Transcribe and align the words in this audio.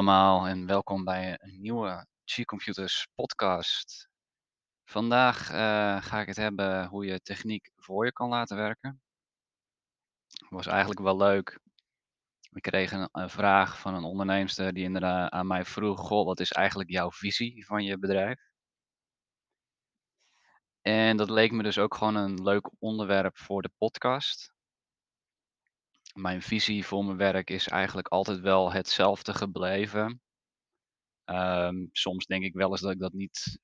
allemaal 0.00 0.46
en 0.46 0.66
welkom 0.66 1.04
bij 1.04 1.38
een 1.40 1.60
nieuwe 1.60 2.06
G-Computers 2.24 3.06
podcast. 3.14 4.08
Vandaag 4.84 5.50
eh, 5.50 6.02
ga 6.02 6.20
ik 6.20 6.26
het 6.26 6.36
hebben 6.36 6.86
hoe 6.86 7.06
je 7.06 7.20
techniek 7.20 7.70
voor 7.76 8.04
je 8.04 8.12
kan 8.12 8.28
laten 8.28 8.56
werken. 8.56 9.00
Was 10.48 10.66
eigenlijk 10.66 11.00
wel 11.00 11.16
leuk. 11.16 11.60
Ik 12.50 12.62
kreeg 12.62 12.92
een, 12.92 13.08
een 13.12 13.30
vraag 13.30 13.80
van 13.80 13.94
een 13.94 14.04
onderneemster 14.04 14.72
die 14.72 14.84
inderdaad 14.84 15.30
aan 15.30 15.46
mij 15.46 15.64
vroeg: 15.64 16.00
Goh, 16.00 16.26
wat 16.26 16.40
is 16.40 16.52
eigenlijk 16.52 16.90
jouw 16.90 17.10
visie 17.10 17.66
van 17.66 17.84
je 17.84 17.98
bedrijf? 17.98 18.38
En 20.82 21.16
dat 21.16 21.30
leek 21.30 21.52
me 21.52 21.62
dus 21.62 21.78
ook 21.78 21.94
gewoon 21.94 22.16
een 22.16 22.42
leuk 22.42 22.70
onderwerp 22.78 23.38
voor 23.38 23.62
de 23.62 23.70
podcast. 23.78 24.52
Mijn 26.14 26.42
visie 26.42 26.86
voor 26.86 27.04
mijn 27.04 27.16
werk 27.16 27.50
is 27.50 27.68
eigenlijk 27.68 28.08
altijd 28.08 28.40
wel 28.40 28.72
hetzelfde 28.72 29.34
gebleven. 29.34 30.20
Ehm, 31.24 31.86
soms 31.92 32.26
denk 32.26 32.44
ik 32.44 32.54
wel 32.54 32.70
eens 32.70 32.80
dat 32.80 32.92
ik 32.92 32.98
dat 32.98 33.12
niet 33.12 33.60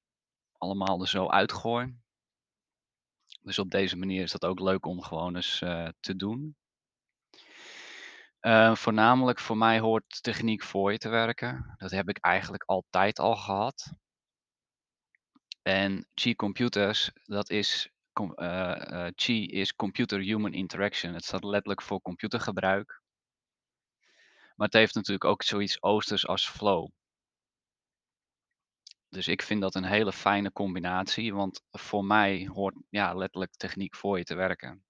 allemaal 0.53 1.01
er 1.01 1.09
zo 1.09 1.29
uitgooi. 1.29 1.97
Dus 3.43 3.59
op 3.59 3.71
deze 3.71 3.97
manier 3.97 4.23
is 4.23 4.33
dat 4.33 4.45
ook 4.45 4.61
leuk 4.61 4.87
om 4.87 5.03
gewoon 5.03 5.37
eens 5.37 5.63
eh, 5.63 5.89
te 6.01 6.17
doen. 6.17 6.57
Uh, 8.41 8.75
voornamelijk 8.75 9.39
voor 9.39 9.57
mij 9.57 9.81
hoort 9.81 10.23
techniek 10.23 10.63
voor 10.63 10.93
je 10.93 10.99
te 10.99 11.09
werken. 11.09 11.75
Dat 11.77 11.91
heb 11.91 12.09
ik 12.09 12.19
eigenlijk 12.19 12.63
altijd 12.63 13.19
al 13.19 13.37
gehad. 13.37 13.93
En 15.63 16.09
Qi 16.15 16.35
Computers, 16.35 17.11
dat 17.25 17.51
is, 17.51 17.91
uh, 18.21 19.07
Qi 19.15 19.47
is 19.47 19.75
Computer 19.75 20.21
Human 20.21 20.53
Interaction. 20.53 21.15
Het 21.15 21.25
staat 21.25 21.45
letterlijk 21.45 21.83
voor 21.83 22.01
computergebruik. 22.01 23.01
Maar 24.57 24.67
het 24.67 24.77
heeft 24.77 24.95
natuurlijk 24.95 25.25
ook 25.25 25.43
zoiets 25.43 25.83
oosters 25.83 26.27
als 26.27 26.49
flow. 26.49 26.89
Dus 29.09 29.29
ik 29.29 29.43
vind 29.43 29.61
dat 29.61 29.75
een 29.75 29.85
hele 29.85 30.13
fijne 30.13 30.53
combinatie, 30.53 31.35
want 31.35 31.63
voor 31.71 32.05
mij 32.05 32.49
hoort 32.53 32.75
ja, 32.89 33.15
letterlijk 33.15 33.53
techniek 33.53 33.97
voor 33.97 34.19
je 34.19 34.25
te 34.25 34.35
werken. 34.35 34.86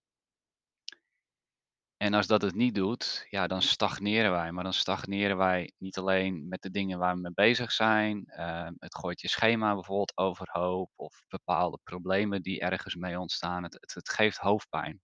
En 1.96 2.14
als 2.14 2.26
dat 2.26 2.42
het 2.42 2.54
niet 2.54 2.74
doet, 2.74 3.26
ja, 3.30 3.46
dan 3.46 3.62
stagneren 3.62 4.30
wij. 4.30 4.52
Maar 4.52 4.64
dan 4.64 4.72
stagneren 4.72 5.36
wij 5.36 5.72
niet 5.78 5.98
alleen 5.98 6.48
met 6.48 6.62
de 6.62 6.70
dingen 6.70 6.98
waar 6.98 7.14
we 7.14 7.20
mee 7.20 7.32
bezig 7.34 7.72
zijn. 7.72 8.24
Uh, 8.26 8.68
het 8.78 8.94
gooit 8.98 9.20
je 9.20 9.28
schema 9.28 9.74
bijvoorbeeld 9.74 10.16
overhoop 10.16 10.90
of 10.96 11.22
bepaalde 11.28 11.78
problemen 11.82 12.42
die 12.42 12.60
ergens 12.60 12.94
mee 12.94 13.18
ontstaan. 13.18 13.62
Het, 13.62 13.76
het, 13.80 13.94
het 13.94 14.08
geeft 14.08 14.36
hoofdpijn. 14.36 15.00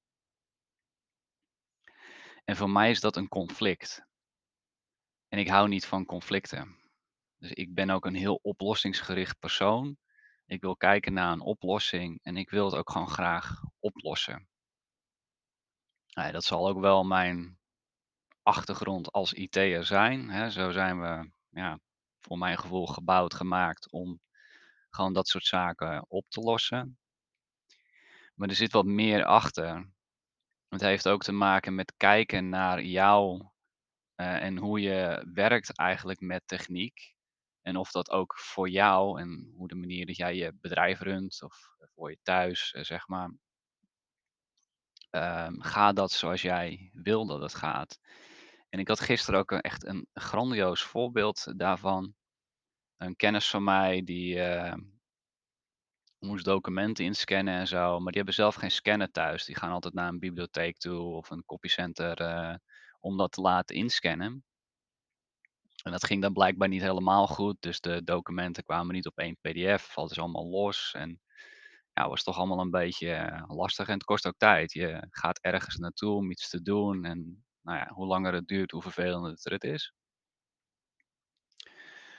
En 2.44 2.56
voor 2.56 2.70
mij 2.70 2.90
is 2.90 3.00
dat 3.00 3.16
een 3.16 3.28
conflict. 3.28 4.06
En 5.28 5.38
ik 5.38 5.48
hou 5.48 5.68
niet 5.68 5.86
van 5.86 6.04
conflicten. 6.04 6.76
Dus 7.38 7.52
ik 7.52 7.74
ben 7.74 7.90
ook 7.90 8.06
een 8.06 8.14
heel 8.14 8.38
oplossingsgericht 8.42 9.38
persoon. 9.38 9.96
Ik 10.46 10.60
wil 10.60 10.76
kijken 10.76 11.12
naar 11.12 11.32
een 11.32 11.40
oplossing 11.40 12.18
en 12.22 12.36
ik 12.36 12.50
wil 12.50 12.64
het 12.64 12.74
ook 12.74 12.90
gewoon 12.90 13.08
graag 13.08 13.62
oplossen. 13.78 14.48
Nou, 16.12 16.32
dat 16.32 16.44
zal 16.44 16.68
ook 16.68 16.80
wel 16.80 17.04
mijn 17.04 17.58
achtergrond 18.42 19.12
als 19.12 19.32
IT'er 19.32 19.84
zijn. 19.84 20.30
Hè. 20.30 20.50
Zo 20.50 20.70
zijn 20.70 21.00
we, 21.00 21.30
ja, 21.48 21.78
voor 22.20 22.38
mijn 22.38 22.58
gevoel 22.58 22.86
gebouwd, 22.86 23.34
gemaakt 23.34 23.90
om 23.90 24.20
gewoon 24.90 25.12
dat 25.12 25.28
soort 25.28 25.46
zaken 25.46 26.04
op 26.08 26.24
te 26.28 26.40
lossen. 26.40 26.98
Maar 28.34 28.48
er 28.48 28.54
zit 28.54 28.72
wat 28.72 28.84
meer 28.84 29.24
achter. 29.24 29.90
Het 30.68 30.80
heeft 30.80 31.08
ook 31.08 31.22
te 31.22 31.32
maken 31.32 31.74
met 31.74 31.94
kijken 31.96 32.48
naar 32.48 32.82
jou 32.82 33.46
uh, 34.16 34.42
en 34.42 34.56
hoe 34.56 34.80
je 34.80 35.28
werkt 35.32 35.76
eigenlijk 35.78 36.20
met 36.20 36.42
techniek. 36.46 37.14
En 37.62 37.76
of 37.76 37.90
dat 37.90 38.10
ook 38.10 38.38
voor 38.38 38.68
jou 38.68 39.20
en 39.20 39.52
hoe 39.56 39.68
de 39.68 39.74
manier 39.74 40.06
dat 40.06 40.16
jij 40.16 40.34
je 40.36 40.52
bedrijf 40.60 41.00
runt 41.00 41.42
of 41.42 41.74
voor 41.94 42.10
je 42.10 42.18
thuis, 42.22 42.72
uh, 42.76 42.82
zeg 42.82 43.08
maar, 43.08 43.30
um, 45.12 45.62
gaat 45.62 45.96
dat 45.96 46.12
zoals 46.12 46.42
jij 46.42 46.90
wil 46.92 47.26
dat 47.26 47.40
het 47.40 47.54
gaat. 47.54 47.98
En 48.68 48.78
ik 48.78 48.88
had 48.88 49.00
gisteren 49.00 49.40
ook 49.40 49.52
echt 49.52 49.86
een 49.86 50.06
grandioos 50.12 50.82
voorbeeld 50.82 51.52
daarvan. 51.56 52.14
Een 52.96 53.16
kennis 53.16 53.50
van 53.50 53.64
mij 53.64 54.02
die 54.04 54.34
uh, 54.34 54.74
moest 56.18 56.44
documenten 56.44 57.04
inscannen 57.04 57.54
en 57.54 57.66
zo, 57.66 57.94
maar 57.96 58.12
die 58.12 58.16
hebben 58.16 58.34
zelf 58.34 58.54
geen 58.54 58.70
scanner 58.70 59.10
thuis. 59.10 59.44
Die 59.44 59.56
gaan 59.56 59.70
altijd 59.70 59.94
naar 59.94 60.08
een 60.08 60.18
bibliotheek 60.18 60.78
toe 60.78 61.14
of 61.14 61.30
een 61.30 61.44
copycenter 61.44 62.20
uh, 62.20 62.54
om 63.00 63.16
dat 63.16 63.32
te 63.32 63.40
laten 63.40 63.76
inscannen. 63.76 64.44
En 65.82 65.92
dat 65.92 66.04
ging 66.04 66.22
dan 66.22 66.32
blijkbaar 66.32 66.68
niet 66.68 66.82
helemaal 66.82 67.26
goed. 67.26 67.56
Dus 67.60 67.80
de 67.80 68.04
documenten 68.04 68.64
kwamen 68.64 68.94
niet 68.94 69.06
op 69.06 69.18
één 69.18 69.36
PDF. 69.40 69.82
Valt 69.92 70.08
dus 70.08 70.18
allemaal 70.18 70.48
los. 70.48 70.92
En 70.96 71.20
ja, 71.92 72.08
was 72.08 72.22
toch 72.22 72.36
allemaal 72.36 72.60
een 72.60 72.70
beetje 72.70 73.12
eh, 73.12 73.42
lastig. 73.46 73.86
En 73.86 73.94
het 73.94 74.04
kost 74.04 74.26
ook 74.26 74.36
tijd. 74.36 74.72
Je 74.72 75.06
gaat 75.10 75.38
ergens 75.40 75.76
naartoe 75.76 76.16
om 76.16 76.30
iets 76.30 76.48
te 76.48 76.62
doen. 76.62 77.04
En 77.04 77.44
nou 77.62 77.78
ja, 77.78 77.90
hoe 77.94 78.06
langer 78.06 78.32
het 78.32 78.46
duurt, 78.46 78.70
hoe 78.70 78.82
vervelender 78.82 79.38
het 79.42 79.64
is. 79.64 79.92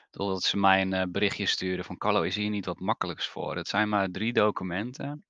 Totdat 0.10 0.44
ze 0.44 0.58
mij 0.58 0.82
een 0.82 0.94
eh, 0.94 1.04
berichtje 1.10 1.46
sturen 1.46 1.86
van 1.86 1.98
Carlo, 1.98 2.22
is 2.22 2.36
hier 2.36 2.50
niet 2.50 2.66
wat 2.66 2.80
makkelijks 2.80 3.28
voor? 3.28 3.56
Het 3.56 3.68
zijn 3.68 3.90
maar 3.90 4.10
drie 4.10 4.34
documenten. 4.34 5.26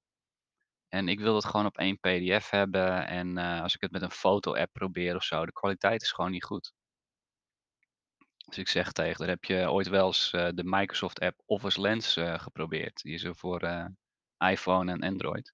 En 0.90 1.08
ik 1.08 1.20
wil 1.20 1.36
het 1.36 1.46
gewoon 1.46 1.66
op 1.66 1.78
één 1.78 2.00
PDF 2.00 2.50
hebben. 2.50 3.08
En 3.08 3.38
uh, 3.38 3.62
als 3.62 3.76
ik 3.76 3.82
het 3.82 3.92
met 3.92 4.02
een 4.02 4.12
foto-app 4.12 4.74
probeer 4.74 5.16
of 5.16 5.24
zo, 5.24 5.46
de 5.46 5.52
kwaliteit 5.52 6.02
is 6.02 6.12
gewoon 6.12 6.32
niet 6.32 6.44
goed. 6.44 6.74
Dus 8.46 8.58
ik 8.58 8.68
zeg 8.68 8.92
tegen 8.92 9.20
daar 9.20 9.30
heb 9.30 9.44
je 9.44 9.72
ooit 9.72 9.88
wel 9.88 10.08
eens 10.08 10.32
de 10.32 10.62
Microsoft 10.64 11.20
app 11.20 11.42
Office 11.46 11.82
Lens 11.82 12.14
geprobeerd? 12.18 13.02
Die 13.02 13.14
is 13.14 13.24
er 13.24 13.36
voor 13.36 13.60
iPhone 14.50 14.92
en 14.92 15.02
Android. 15.02 15.54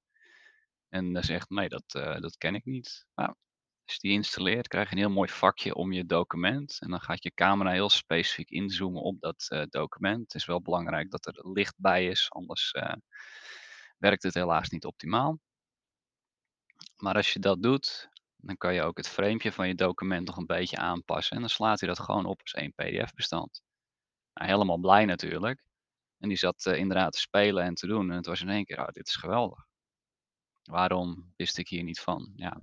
En 0.90 1.14
dan 1.14 1.24
zegt, 1.24 1.50
nee, 1.50 1.70
dat, 1.70 1.84
dat 2.22 2.38
ken 2.38 2.56
ik 2.56 2.66
niet. 2.66 3.06
Nou, 3.16 3.30
als 3.86 3.94
je 3.94 4.08
die 4.08 4.12
installeert, 4.12 4.68
krijg 4.68 4.90
je 4.90 4.96
een 4.96 5.02
heel 5.02 5.10
mooi 5.10 5.30
vakje 5.30 5.76
om 5.76 5.92
je 5.92 6.06
document. 6.06 6.78
En 6.80 6.90
dan 6.90 7.02
gaat 7.02 7.24
je 7.24 7.34
camera 7.34 7.72
heel 7.72 7.90
specifiek 7.90 8.50
inzoomen 8.50 9.02
op 9.02 9.20
dat 9.20 9.66
document. 9.70 10.22
Het 10.22 10.34
is 10.36 10.46
wel 10.46 10.62
belangrijk 10.62 11.12
dat 11.12 11.26
er 11.26 11.50
licht 11.52 11.76
bij 11.78 12.08
is, 12.08 12.30
anders 12.30 12.76
werkt 13.98 14.24
het 14.24 14.34
helaas 14.34 14.70
niet 14.70 14.86
optimaal. 14.86 15.40
Maar 16.96 17.16
als 17.16 17.34
je 17.34 17.40
dat 17.40 17.62
doet, 17.62 18.10
dan 18.36 18.58
kan 18.58 18.74
je 18.74 18.82
ook 18.82 18.98
het 18.98 19.08
framepje 19.08 19.52
van 19.52 19.68
je 19.68 19.76
document 19.76 20.28
nog 20.28 20.38
een 20.38 20.46
beetje 20.46 20.78
aanpassen. 20.78 21.36
En 21.36 21.42
dan 21.42 21.50
slaat 21.50 21.80
hij 21.80 21.90
dat 21.90 22.00
gewoon 22.00 22.26
op 22.26 22.42
als 22.42 22.54
één 22.54 22.74
pdf-bestand. 22.74 23.62
Nou, 24.34 24.52
helemaal 24.52 24.78
blij 24.78 25.06
natuurlijk. 25.06 25.64
En 26.20 26.28
die 26.28 26.38
zat 26.38 26.66
uh, 26.66 26.78
inderdaad 26.78 27.12
te 27.12 27.20
spelen 27.20 27.64
en 27.64 27.74
te 27.74 27.88
doen. 27.88 28.10
En 28.10 28.16
het 28.16 28.26
was 28.26 28.42
in 28.42 28.50
één 28.50 28.66
keer, 28.66 28.80
oh, 28.80 28.88
dit 28.88 29.08
is 29.08 29.16
geweldig. 29.16 29.66
Waarom 30.64 31.34
wist 31.36 31.58
ik 31.58 31.68
hier 31.68 31.84
niet 31.84 32.00
van? 32.00 32.32
Ja. 32.36 32.62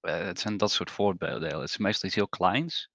Uh, 0.00 0.18
het 0.18 0.40
zijn 0.40 0.56
dat 0.56 0.70
soort 0.70 0.90
voorbeelden. 0.90 1.60
Het 1.60 1.68
is 1.68 1.76
meestal 1.76 2.08
iets 2.08 2.16
heel 2.16 2.28
kleins. 2.28 2.90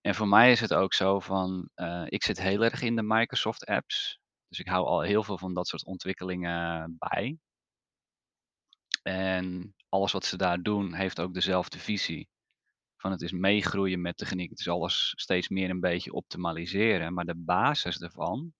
En 0.00 0.14
voor 0.14 0.28
mij 0.28 0.50
is 0.50 0.60
het 0.60 0.74
ook 0.74 0.94
zo 0.94 1.20
van, 1.20 1.68
uh, 1.74 2.04
ik 2.06 2.24
zit 2.24 2.40
heel 2.40 2.62
erg 2.64 2.82
in 2.82 2.96
de 2.96 3.02
Microsoft 3.02 3.64
apps. 3.66 4.20
Dus 4.48 4.58
ik 4.58 4.68
hou 4.68 4.86
al 4.86 5.00
heel 5.00 5.22
veel 5.22 5.38
van 5.38 5.54
dat 5.54 5.68
soort 5.68 5.84
ontwikkelingen 5.84 6.96
bij. 6.98 7.38
En 9.02 9.74
alles 9.88 10.12
wat 10.12 10.24
ze 10.24 10.36
daar 10.36 10.62
doen 10.62 10.94
heeft 10.94 11.20
ook 11.20 11.34
dezelfde 11.34 11.78
visie. 11.78 12.28
Van 13.00 13.10
het 13.10 13.22
is 13.22 13.32
meegroeien 13.32 14.00
met 14.00 14.16
techniek. 14.16 14.50
Het 14.50 14.58
is 14.58 14.68
alles 14.68 15.12
steeds 15.16 15.48
meer 15.48 15.70
een 15.70 15.80
beetje 15.80 16.12
optimaliseren. 16.12 17.14
Maar 17.14 17.24
de 17.24 17.36
basis 17.36 18.00
ervan 18.00 18.52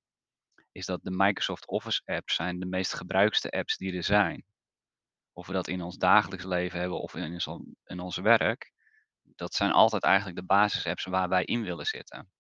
is 0.73 0.87
dat 0.87 1.03
de 1.03 1.11
Microsoft 1.11 1.67
Office 1.67 2.03
apps 2.05 2.35
zijn 2.35 2.59
de 2.61 2.67
meest 2.67 2.95
gebruikste 2.95 3.51
apps 3.51 3.77
die 3.77 3.97
er 3.97 4.03
zijn. 4.03 4.45
Of 5.33 5.47
we 5.47 5.53
dat 5.53 5.69
in 5.69 5.83
ons 5.83 5.97
dagelijks 5.97 6.45
leven 6.45 6.81
hebben 6.81 7.01
of 7.01 7.15
in 7.15 7.41
in 7.85 8.01
ons 8.01 8.17
werk. 8.17 8.73
Dat 9.23 9.55
zijn 9.55 9.73
altijd 9.73 10.03
eigenlijk 10.03 10.37
de 10.37 10.47
basis-apps 10.47 11.05
waar 11.05 11.29
wij 11.29 11.45
in 11.45 11.63
willen 11.63 11.87
zitten. 11.87 12.31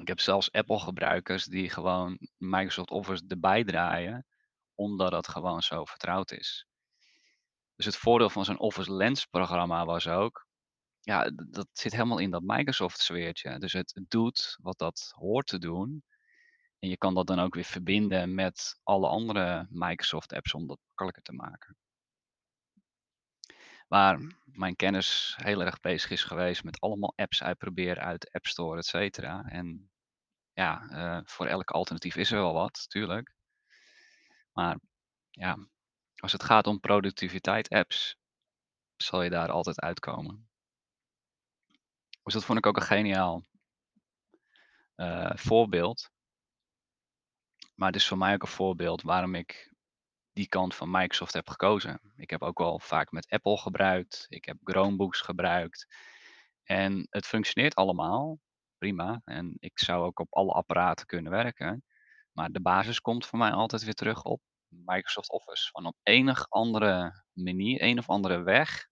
Ik 0.00 0.08
heb 0.08 0.20
zelfs 0.20 0.52
Apple 0.52 0.78
gebruikers 0.78 1.44
die 1.44 1.70
gewoon 1.70 2.28
Microsoft 2.36 2.90
Office 2.90 3.24
erbij 3.28 3.64
draaien 3.64 4.26
omdat 4.74 5.12
het 5.12 5.28
gewoon 5.28 5.62
zo 5.62 5.84
vertrouwd 5.84 6.30
is. 6.30 6.66
Dus 7.76 7.86
het 7.86 7.96
voordeel 7.96 8.30
van 8.30 8.44
zo'n 8.44 8.58
Office 8.58 8.92
Lens 8.92 9.26
programma 9.26 9.84
was 9.84 10.08
ook, 10.08 10.47
ja, 11.08 11.30
dat 11.50 11.68
zit 11.72 11.92
helemaal 11.92 12.18
in 12.18 12.30
dat 12.30 12.42
Microsoft 12.42 13.00
sfeertje. 13.00 13.58
Dus 13.58 13.72
het 13.72 14.00
doet 14.08 14.58
wat 14.60 14.78
dat 14.78 15.12
hoort 15.14 15.46
te 15.46 15.58
doen. 15.58 16.04
En 16.78 16.88
je 16.88 16.96
kan 16.96 17.14
dat 17.14 17.26
dan 17.26 17.38
ook 17.38 17.54
weer 17.54 17.64
verbinden 17.64 18.34
met 18.34 18.80
alle 18.82 19.08
andere 19.08 19.66
Microsoft 19.70 20.32
apps 20.32 20.54
om 20.54 20.66
dat 20.66 20.78
makkelijker 20.86 21.22
te 21.22 21.32
maken. 21.32 21.76
Waar 23.86 24.20
mijn 24.44 24.76
kennis 24.76 25.34
heel 25.42 25.62
erg 25.62 25.80
bezig 25.80 26.10
is 26.10 26.24
geweest 26.24 26.64
met 26.64 26.80
allemaal 26.80 27.12
apps 27.16 27.42
uitproberen 27.42 28.02
uit 28.02 28.20
de 28.20 28.30
App 28.32 28.46
Store, 28.46 28.78
et 28.78 28.86
cetera. 28.86 29.44
En 29.44 29.90
ja, 30.52 30.88
uh, 30.90 31.20
voor 31.24 31.46
elk 31.46 31.70
alternatief 31.70 32.16
is 32.16 32.30
er 32.30 32.38
wel 32.38 32.52
wat, 32.52 32.80
natuurlijk. 32.82 33.34
Maar 34.52 34.78
ja, 35.30 35.68
als 36.16 36.32
het 36.32 36.42
gaat 36.42 36.66
om 36.66 36.80
productiviteit 36.80 37.68
apps, 37.68 38.16
zal 38.96 39.22
je 39.22 39.30
daar 39.30 39.50
altijd 39.50 39.80
uitkomen. 39.80 40.47
Dus 42.28 42.36
dat 42.36 42.46
vond 42.46 42.58
ik 42.58 42.66
ook 42.66 42.76
een 42.76 42.82
geniaal 42.82 43.44
eh, 44.94 45.30
voorbeeld. 45.34 46.10
Maar 47.74 47.86
het 47.86 47.96
is 47.96 48.08
voor 48.08 48.18
mij 48.18 48.34
ook 48.34 48.42
een 48.42 48.48
voorbeeld 48.48 49.02
waarom 49.02 49.34
ik 49.34 49.74
die 50.32 50.48
kant 50.48 50.74
van 50.74 50.90
Microsoft 50.90 51.32
heb 51.32 51.48
gekozen. 51.48 52.00
Ik 52.16 52.30
heb 52.30 52.42
ook 52.42 52.58
wel 52.58 52.78
vaak 52.78 53.10
met 53.10 53.28
Apple 53.28 53.58
gebruikt. 53.58 54.26
Ik 54.28 54.44
heb 54.44 54.56
Chromebooks 54.62 55.20
gebruikt. 55.20 55.86
En 56.62 57.06
het 57.10 57.26
functioneert 57.26 57.74
allemaal 57.74 58.38
prima. 58.78 59.20
En 59.24 59.56
ik 59.58 59.78
zou 59.78 60.04
ook 60.04 60.20
op 60.20 60.34
alle 60.34 60.52
apparaten 60.52 61.06
kunnen 61.06 61.32
werken. 61.32 61.84
Maar 62.32 62.50
de 62.50 62.60
basis 62.60 63.00
komt 63.00 63.26
voor 63.26 63.38
mij 63.38 63.50
altijd 63.50 63.84
weer 63.84 63.94
terug 63.94 64.22
op 64.22 64.40
Microsoft 64.68 65.30
Office. 65.30 65.70
Van 65.70 65.86
op 65.86 65.96
enig 66.02 66.50
andere 66.50 67.24
manier, 67.32 67.82
een 67.82 67.98
of 67.98 68.08
andere 68.08 68.42
weg, 68.42 68.88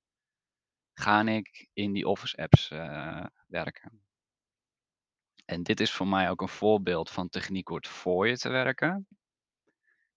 ga 0.98 1.22
ik 1.22 1.68
in 1.72 1.92
die 1.92 2.08
Office 2.08 2.36
apps 2.36 2.70
eh, 2.70 3.26
werken. 3.46 4.06
En 5.44 5.62
dit 5.62 5.80
is 5.80 5.92
voor 5.92 6.08
mij 6.08 6.30
ook 6.30 6.40
een 6.40 6.48
voorbeeld 6.48 7.10
van 7.10 7.28
techniek 7.28 7.68
wordt 7.68 7.88
voor 7.88 8.28
je 8.28 8.38
te 8.38 8.48
werken. 8.48 9.06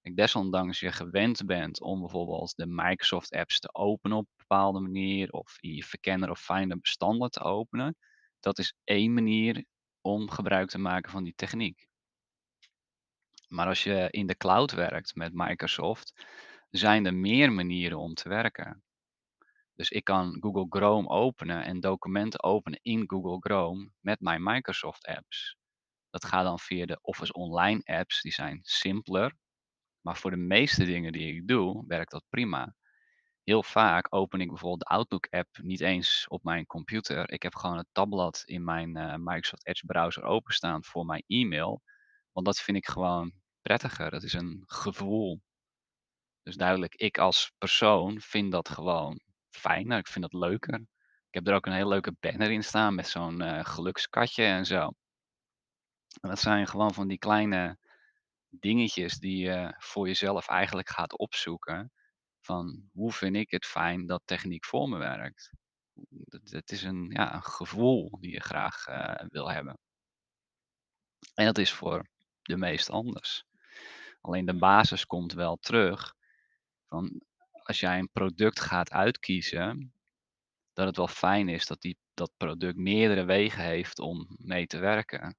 Ik 0.02 0.16
desondanks 0.16 0.80
je 0.80 0.92
gewend 0.92 1.46
bent 1.46 1.82
om 1.82 2.00
bijvoorbeeld 2.00 2.56
de 2.56 2.66
Microsoft 2.66 3.34
apps 3.34 3.60
te 3.60 3.74
openen 3.74 4.18
op 4.18 4.26
een 4.26 4.38
bepaalde 4.38 4.80
manier, 4.80 5.32
of 5.32 5.58
in 5.60 5.74
je 5.74 5.84
verkenner 5.84 6.30
of 6.30 6.40
Finder 6.40 6.80
bestanden 6.80 7.30
te 7.30 7.40
openen. 7.40 7.98
Dat 8.40 8.58
is 8.58 8.76
één 8.84 9.14
manier 9.14 9.66
om 10.02 10.30
gebruik 10.30 10.70
te 10.70 10.78
maken 10.78 11.12
van 11.12 11.24
die 11.24 11.36
techniek. 11.36 11.88
Maar 13.48 13.68
als 13.68 13.84
je 13.84 14.08
in 14.10 14.28
de 14.28 14.38
cloud 14.38 14.72
werkt 14.72 15.16
met 15.16 15.34
Microsoft, 15.34 16.26
zijn 16.70 17.06
er 17.06 17.14
meer 17.14 17.52
manieren 17.52 18.00
om 18.00 18.14
te 18.14 18.30
werken. 18.30 18.84
Dus 19.80 19.90
ik 19.90 20.04
kan 20.04 20.38
Google 20.40 20.66
Chrome 20.70 21.08
openen 21.08 21.64
en 21.64 21.80
documenten 21.80 22.44
openen 22.44 22.80
in 22.82 23.10
Google 23.10 23.38
Chrome 23.40 23.92
met 24.00 24.20
mijn 24.20 24.44
Microsoft 24.44 25.06
apps. 25.06 25.58
Dat 26.10 26.26
gaat 26.26 26.44
dan 26.44 26.60
via 26.60 26.86
de 26.86 27.00
Office 27.02 27.34
Online 27.34 27.82
apps, 27.84 28.22
die 28.22 28.32
zijn 28.32 28.60
simpeler. 28.62 29.36
Maar 30.02 30.18
voor 30.18 30.32
de 30.32 30.38
meeste 30.38 30.86
dingen 30.86 31.12
die 31.12 31.36
ik 31.36 31.48
doe, 31.48 31.84
werkt 31.88 32.12
dat 32.12 32.24
prima. 32.30 32.76
Heel 33.44 33.64
vaak 33.64 34.16
open 34.16 34.42
ik 34.42 34.48
bijvoorbeeld 34.48 34.80
de 34.80 34.96
Outlook 34.96 35.28
app 35.30 35.58
niet 35.62 35.82
eens 35.82 36.26
op 36.28 36.44
mijn 36.44 36.66
computer. 36.66 37.32
Ik 37.32 37.44
heb 37.44 37.56
gewoon 37.56 37.78
het 37.78 37.88
tabblad 37.92 38.42
in 38.46 38.64
mijn 38.64 38.98
uh, 38.98 39.16
Microsoft 39.16 39.68
Edge 39.68 39.86
browser 39.86 40.24
openstaan 40.24 40.84
voor 40.84 41.06
mijn 41.06 41.24
e-mail. 41.28 41.82
Want 42.32 42.46
dat 42.46 42.60
vind 42.60 42.78
ik 42.78 42.88
gewoon 42.88 43.32
prettiger. 43.62 44.12
Dat 44.12 44.24
is 44.24 44.34
een 44.34 44.64
gevoel. 44.66 45.42
Dus 46.44 46.56
duidelijk, 46.56 46.96
ik 46.96 47.18
als 47.18 47.52
persoon 47.58 48.22
vind 48.22 48.52
dat 48.52 48.70
gewoon 48.70 49.28
fijner. 49.50 49.98
Ik 49.98 50.08
vind 50.08 50.32
dat 50.32 50.42
leuker. 50.42 50.80
Ik 51.28 51.36
heb 51.36 51.48
er 51.48 51.54
ook 51.54 51.66
een 51.66 51.74
hele 51.74 51.88
leuke 51.88 52.16
banner 52.20 52.52
in 52.52 52.64
staan 52.64 52.96
met 52.96 53.08
zo'n 53.08 53.42
uh, 53.42 53.66
gelukskatje 53.66 54.44
en 54.44 54.66
zo. 54.66 54.94
En 56.22 56.30
dat 56.30 56.40
zijn 56.40 56.68
gewoon 56.68 56.94
van 56.94 57.08
die 57.08 57.18
kleine 57.18 57.78
dingetjes 58.50 59.18
die 59.18 59.38
je 59.38 59.76
voor 59.78 60.08
jezelf 60.08 60.48
eigenlijk 60.48 60.90
gaat 60.90 61.18
opzoeken. 61.18 61.92
Van 62.40 62.90
hoe 62.94 63.12
vind 63.12 63.36
ik 63.36 63.52
het 63.52 63.66
fijn 63.66 64.06
dat 64.06 64.22
techniek 64.26 64.66
voor 64.66 64.90
me 64.90 64.98
werkt? 64.98 65.52
Het 66.44 66.72
is 66.72 66.84
een, 66.84 67.10
ja, 67.10 67.34
een 67.34 67.44
gevoel 67.44 68.18
die 68.20 68.32
je 68.32 68.42
graag 68.42 68.88
uh, 68.88 69.28
wil 69.28 69.52
hebben. 69.52 69.78
En 71.34 71.46
dat 71.46 71.58
is 71.58 71.72
voor 71.72 72.08
de 72.42 72.58
meest 72.58 72.90
anders. 72.90 73.44
Alleen 74.22 74.46
de 74.46 74.58
basis 74.58 75.06
komt 75.06 75.34
wel 75.34 75.56
terug. 75.56 76.16
Van 76.88 77.22
als 77.70 77.80
jij 77.80 78.00
een 78.00 78.12
product 78.12 78.60
gaat 78.60 78.92
uitkiezen, 78.92 79.94
dat 80.74 80.88
het 80.88 80.98
wel 80.98 81.08
fijn 81.08 81.50
is 81.50 81.66
dat 81.66 81.82
die, 81.82 81.98
dat 82.14 82.32
product 82.38 82.76
meerdere 82.76 83.24
wegen 83.24 83.64
heeft 83.64 84.00
om 84.00 84.28
mee 84.38 84.68
te 84.68 84.80
werken. 84.80 85.38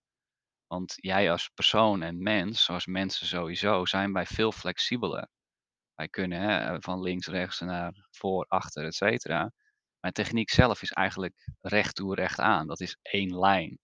Want 0.66 0.94
jij 0.96 1.30
als 1.30 1.48
persoon 1.48 2.02
en 2.02 2.22
mens, 2.22 2.64
zoals 2.64 2.86
mensen 2.86 3.26
sowieso, 3.26 3.84
zijn 3.84 4.12
wij 4.12 4.26
veel 4.26 4.52
flexibeler. 4.52 5.28
Wij 5.94 6.08
kunnen 6.08 6.40
hè, 6.40 6.80
van 6.80 7.00
links, 7.00 7.26
rechts 7.26 7.60
naar 7.60 8.06
voor, 8.10 8.44
achter, 8.48 8.84
et 8.84 8.94
cetera. 8.94 9.52
Maar 10.00 10.12
techniek 10.12 10.50
zelf 10.50 10.82
is 10.82 10.90
eigenlijk 10.90 11.48
recht 11.60 11.94
toe, 11.94 12.14
recht 12.14 12.38
aan. 12.38 12.66
Dat 12.66 12.80
is 12.80 12.96
één 13.02 13.38
lijn. 13.38 13.78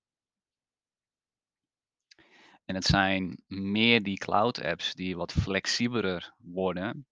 En 2.64 2.74
het 2.74 2.84
zijn 2.84 3.42
meer 3.46 4.02
die 4.02 4.18
cloud 4.18 4.62
apps 4.62 4.94
die 4.94 5.16
wat 5.16 5.32
flexibeler 5.32 6.34
worden. 6.38 7.06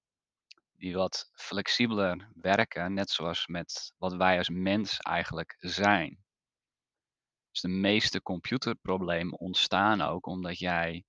Die 0.84 0.94
wat 0.94 1.30
flexibeler 1.34 2.28
werken, 2.34 2.94
net 2.94 3.10
zoals 3.10 3.46
met 3.46 3.94
wat 3.98 4.14
wij 4.14 4.38
als 4.38 4.48
mens 4.48 4.98
eigenlijk 4.98 5.56
zijn. 5.58 6.24
Dus 7.50 7.60
de 7.60 7.68
meeste 7.68 8.22
computerproblemen 8.22 9.38
ontstaan 9.38 10.00
ook 10.00 10.26
omdat 10.26 10.58
jij 10.58 11.04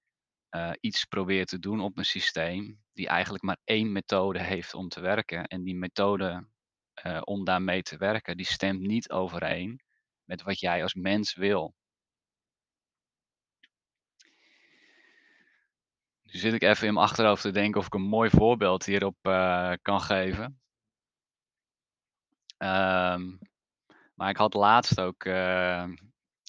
uh, 0.55 0.71
iets 0.79 1.05
probeert 1.05 1.47
te 1.47 1.59
doen 1.59 1.79
op 1.79 1.97
een 1.97 2.05
systeem 2.05 2.83
die 2.93 3.07
eigenlijk 3.07 3.43
maar 3.43 3.57
één 3.63 3.91
methode 3.91 4.39
heeft 4.53 4.73
om 4.73 4.89
te 4.89 5.01
werken. 5.01 5.45
En 5.45 5.63
die 5.63 5.75
methode 5.75 6.47
uh, 7.05 7.21
om 7.23 7.43
daarmee 7.45 7.81
te 7.81 7.97
werken, 7.97 8.37
die 8.37 8.45
stemt 8.45 8.79
niet 8.79 9.11
overeen 9.11 9.81
met 10.23 10.41
wat 10.41 10.59
jij 10.59 10.81
als 10.81 10.93
mens 10.93 11.33
wil. 11.33 11.75
Nu 16.35 16.41
zit 16.41 16.53
ik 16.53 16.63
even 16.63 16.87
in 16.87 16.93
mijn 16.93 17.05
achterhoofd 17.05 17.41
te 17.41 17.51
denken 17.51 17.79
of 17.79 17.85
ik 17.85 17.93
een 17.93 18.01
mooi 18.01 18.29
voorbeeld 18.29 18.85
hierop 18.85 19.15
uh, 19.21 19.73
kan 19.81 20.01
geven. 20.01 20.59
Um, 22.57 23.39
maar 24.13 24.29
ik 24.29 24.37
had 24.37 24.53
laatst 24.53 24.99
ook 24.99 25.25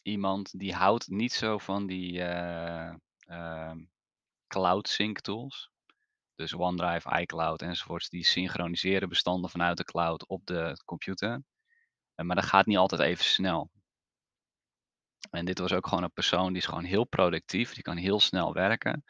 iemand 0.02 0.58
die 0.58 0.74
houdt 0.74 1.08
niet 1.08 1.32
zo 1.32 1.58
van 1.58 1.86
die 1.86 2.12
uh, 2.12 2.94
uh, 3.28 3.72
cloud 4.46 4.88
sync 4.88 5.20
tools. 5.20 5.70
Dus 6.34 6.54
OneDrive, 6.54 7.20
iCloud 7.20 7.62
enzovoorts, 7.62 8.08
die 8.08 8.24
synchroniseren 8.24 9.08
bestanden 9.08 9.50
vanuit 9.50 9.76
de 9.76 9.84
cloud 9.84 10.26
op 10.26 10.46
de 10.46 10.82
computer. 10.84 11.42
Eh, 12.14 12.26
maar 12.26 12.36
dat 12.36 12.44
gaat 12.44 12.66
niet 12.66 12.76
altijd 12.76 13.00
even 13.00 13.24
snel. 13.24 13.70
En 15.30 15.44
dit 15.44 15.58
was 15.58 15.72
ook 15.72 15.86
gewoon 15.86 16.04
een 16.04 16.12
persoon 16.12 16.48
die 16.48 16.62
is 16.62 16.66
gewoon 16.66 16.84
heel 16.84 17.04
productief, 17.04 17.74
die 17.74 17.82
kan 17.82 17.96
heel 17.96 18.20
snel 18.20 18.52
werken. 18.52 19.04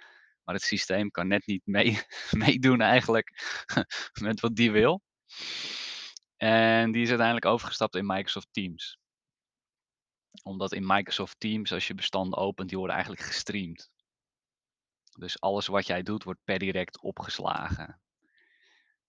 Maar 0.46 0.54
het 0.54 0.64
systeem 0.64 1.10
kan 1.10 1.28
net 1.28 1.46
niet 1.46 1.66
mee, 1.66 2.00
meedoen 2.30 2.80
eigenlijk 2.80 3.32
met 4.22 4.40
wat 4.40 4.56
die 4.56 4.70
wil. 4.70 5.02
En 6.36 6.92
die 6.92 7.02
is 7.02 7.08
uiteindelijk 7.08 7.46
overgestapt 7.46 7.96
in 7.96 8.06
Microsoft 8.06 8.48
Teams 8.50 8.98
omdat 10.42 10.72
in 10.72 10.86
Microsoft 10.86 11.40
Teams, 11.40 11.72
als 11.72 11.86
je 11.86 11.94
bestanden 11.94 12.38
opent, 12.38 12.68
die 12.68 12.78
worden 12.78 12.96
eigenlijk 12.96 13.26
gestreamd. 13.26 13.90
Dus 15.18 15.40
alles 15.40 15.66
wat 15.66 15.86
jij 15.86 16.02
doet, 16.02 16.22
wordt 16.22 16.44
per 16.44 16.58
direct 16.58 17.00
opgeslagen. 17.00 18.00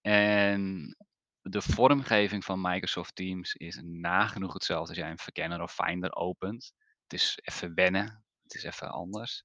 En 0.01 0.95
de 1.41 1.61
vormgeving 1.61 2.45
van 2.45 2.61
Microsoft 2.61 3.15
Teams 3.15 3.55
is 3.55 3.79
nagenoeg 3.83 4.53
hetzelfde 4.53 4.89
als 4.89 4.97
jij 4.97 5.09
een 5.09 5.17
verkenner 5.17 5.61
of 5.61 5.73
Finder 5.73 6.15
opent. 6.15 6.73
Het 7.03 7.13
is 7.13 7.39
even 7.43 7.73
wennen, 7.73 8.25
het 8.43 8.53
is 8.53 8.63
even 8.63 8.89
anders. 8.89 9.43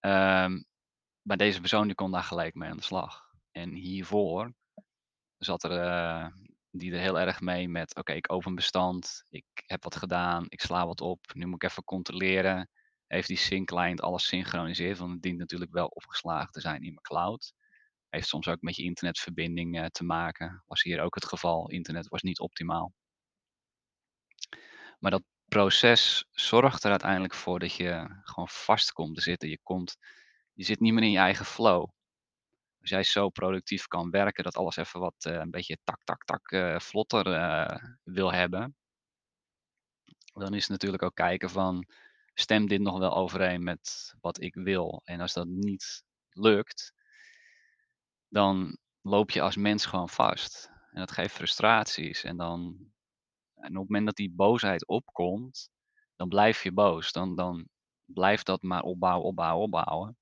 Um, 0.00 0.64
maar 1.24 1.36
deze 1.36 1.60
persoon 1.60 1.86
die 1.86 1.94
kon 1.94 2.10
daar 2.10 2.22
gelijk 2.22 2.54
mee 2.54 2.70
aan 2.70 2.76
de 2.76 2.82
slag. 2.82 3.22
En 3.50 3.74
hiervoor 3.74 4.54
zat 5.38 5.64
er 5.64 5.70
uh, 5.70 6.26
die 6.70 6.92
er 6.92 7.00
heel 7.00 7.20
erg 7.20 7.40
mee 7.40 7.68
met, 7.68 7.96
oké, 7.96 8.12
ik 8.12 8.32
open 8.32 8.54
bestand, 8.54 9.24
ik 9.28 9.44
heb 9.54 9.84
wat 9.84 9.96
gedaan, 9.96 10.44
ik 10.48 10.60
sla 10.60 10.86
wat 10.86 11.00
op, 11.00 11.20
nu 11.34 11.46
moet 11.46 11.62
ik 11.62 11.70
even 11.70 11.84
controleren. 11.84 12.68
Heeft 13.06 13.28
die 13.28 13.36
sync 13.36 13.66
client 13.66 14.00
alles 14.00 14.26
synchroniseerd? 14.26 14.98
Want 14.98 15.12
het 15.12 15.22
dient 15.22 15.38
natuurlijk 15.38 15.72
wel 15.72 15.86
opgeslagen 15.86 16.52
te 16.52 16.60
zijn 16.60 16.82
in 16.82 16.92
mijn 16.92 17.00
cloud. 17.00 17.52
Heeft 18.08 18.28
soms 18.28 18.48
ook 18.48 18.60
met 18.60 18.76
je 18.76 18.82
internetverbinding 18.82 19.78
uh, 19.78 19.86
te 19.86 20.04
maken. 20.04 20.62
Was 20.66 20.82
hier 20.82 21.00
ook 21.00 21.14
het 21.14 21.24
geval. 21.24 21.70
Internet 21.70 22.08
was 22.08 22.22
niet 22.22 22.40
optimaal. 22.40 22.92
Maar 24.98 25.10
dat 25.10 25.22
proces 25.48 26.28
zorgt 26.30 26.84
er 26.84 26.90
uiteindelijk 26.90 27.34
voor 27.34 27.58
dat 27.58 27.74
je 27.74 28.20
gewoon 28.22 28.48
vast 28.48 28.92
komt 28.92 29.14
te 29.14 29.20
zitten. 29.20 29.48
Je, 29.48 29.58
komt, 29.62 29.96
je 30.54 30.64
zit 30.64 30.80
niet 30.80 30.92
meer 30.92 31.02
in 31.02 31.10
je 31.10 31.18
eigen 31.18 31.44
flow 31.44 31.88
als 32.80 32.92
jij 32.92 33.02
zo 33.02 33.28
productief 33.28 33.86
kan 33.86 34.10
werken 34.10 34.44
dat 34.44 34.56
alles 34.56 34.76
even 34.76 35.00
wat 35.00 35.24
uh, 35.26 35.34
een 35.34 35.50
beetje 35.50 35.78
tak, 35.84 36.04
tak, 36.04 36.24
tak 36.24 36.50
uh, 36.52 36.78
vlotter 36.78 37.26
uh, 37.26 37.76
wil 38.02 38.32
hebben, 38.32 38.76
dan 40.32 40.54
is 40.54 40.60
het 40.60 40.70
natuurlijk 40.70 41.02
ook 41.02 41.14
kijken 41.14 41.50
van, 41.50 41.86
stemt 42.34 42.68
dit 42.68 42.80
nog 42.80 42.98
wel 42.98 43.14
overeen 43.14 43.62
met 43.62 44.14
wat 44.20 44.40
ik 44.40 44.54
wil? 44.54 45.00
En 45.04 45.20
als 45.20 45.32
dat 45.32 45.46
niet 45.46 46.02
lukt, 46.30 46.92
dan 48.28 48.78
loop 49.00 49.30
je 49.30 49.40
als 49.40 49.56
mens 49.56 49.86
gewoon 49.86 50.08
vast. 50.08 50.70
En 50.90 51.00
dat 51.00 51.12
geeft 51.12 51.34
frustraties. 51.34 52.24
En, 52.24 52.36
dan, 52.36 52.76
en 53.54 53.64
op 53.64 53.64
het 53.64 53.72
moment 53.72 54.06
dat 54.06 54.16
die 54.16 54.30
boosheid 54.30 54.86
opkomt, 54.86 55.70
dan 56.16 56.28
blijf 56.28 56.62
je 56.62 56.72
boos. 56.72 57.12
Dan, 57.12 57.34
dan 57.34 57.68
blijft 58.04 58.46
dat 58.46 58.62
maar 58.62 58.82
opbouwen, 58.82 59.26
opbouwen, 59.26 59.64
opbouwen. 59.64 60.16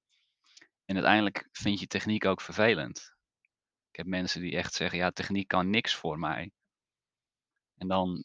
En 0.85 0.95
uiteindelijk 0.95 1.49
vind 1.53 1.81
je 1.81 1.87
techniek 1.87 2.25
ook 2.25 2.41
vervelend. 2.41 3.13
Ik 3.91 3.97
heb 3.97 4.07
mensen 4.07 4.41
die 4.41 4.57
echt 4.57 4.75
zeggen, 4.75 4.99
ja, 4.99 5.11
techniek 5.11 5.49
kan 5.49 5.71
niks 5.71 5.95
voor 5.95 6.19
mij. 6.19 6.51
En 7.77 7.89
dan 7.89 8.25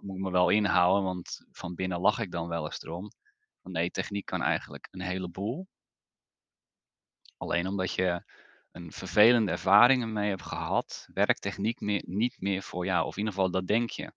moet 0.00 0.16
ik 0.16 0.22
me 0.22 0.30
wel 0.30 0.48
inhouden, 0.48 1.04
want 1.04 1.46
van 1.50 1.74
binnen 1.74 2.00
lach 2.00 2.18
ik 2.18 2.30
dan 2.30 2.48
wel 2.48 2.64
eens 2.64 2.82
erom. 2.82 3.10
Van 3.62 3.72
nee, 3.72 3.90
techniek 3.90 4.24
kan 4.24 4.42
eigenlijk 4.42 4.88
een 4.90 5.00
heleboel. 5.00 5.66
Alleen 7.36 7.66
omdat 7.66 7.92
je 7.92 8.22
een 8.70 8.92
vervelende 8.92 9.50
ervaring 9.50 10.02
ermee 10.02 10.28
hebt 10.28 10.42
gehad, 10.42 11.08
werkt 11.14 11.40
techniek 11.40 11.80
meer, 11.80 12.02
niet 12.06 12.40
meer 12.40 12.62
voor 12.62 12.84
jou. 12.84 13.06
Of 13.06 13.12
in 13.12 13.18
ieder 13.18 13.34
geval, 13.34 13.50
dat 13.50 13.66
denk 13.66 13.90
je. 13.90 14.12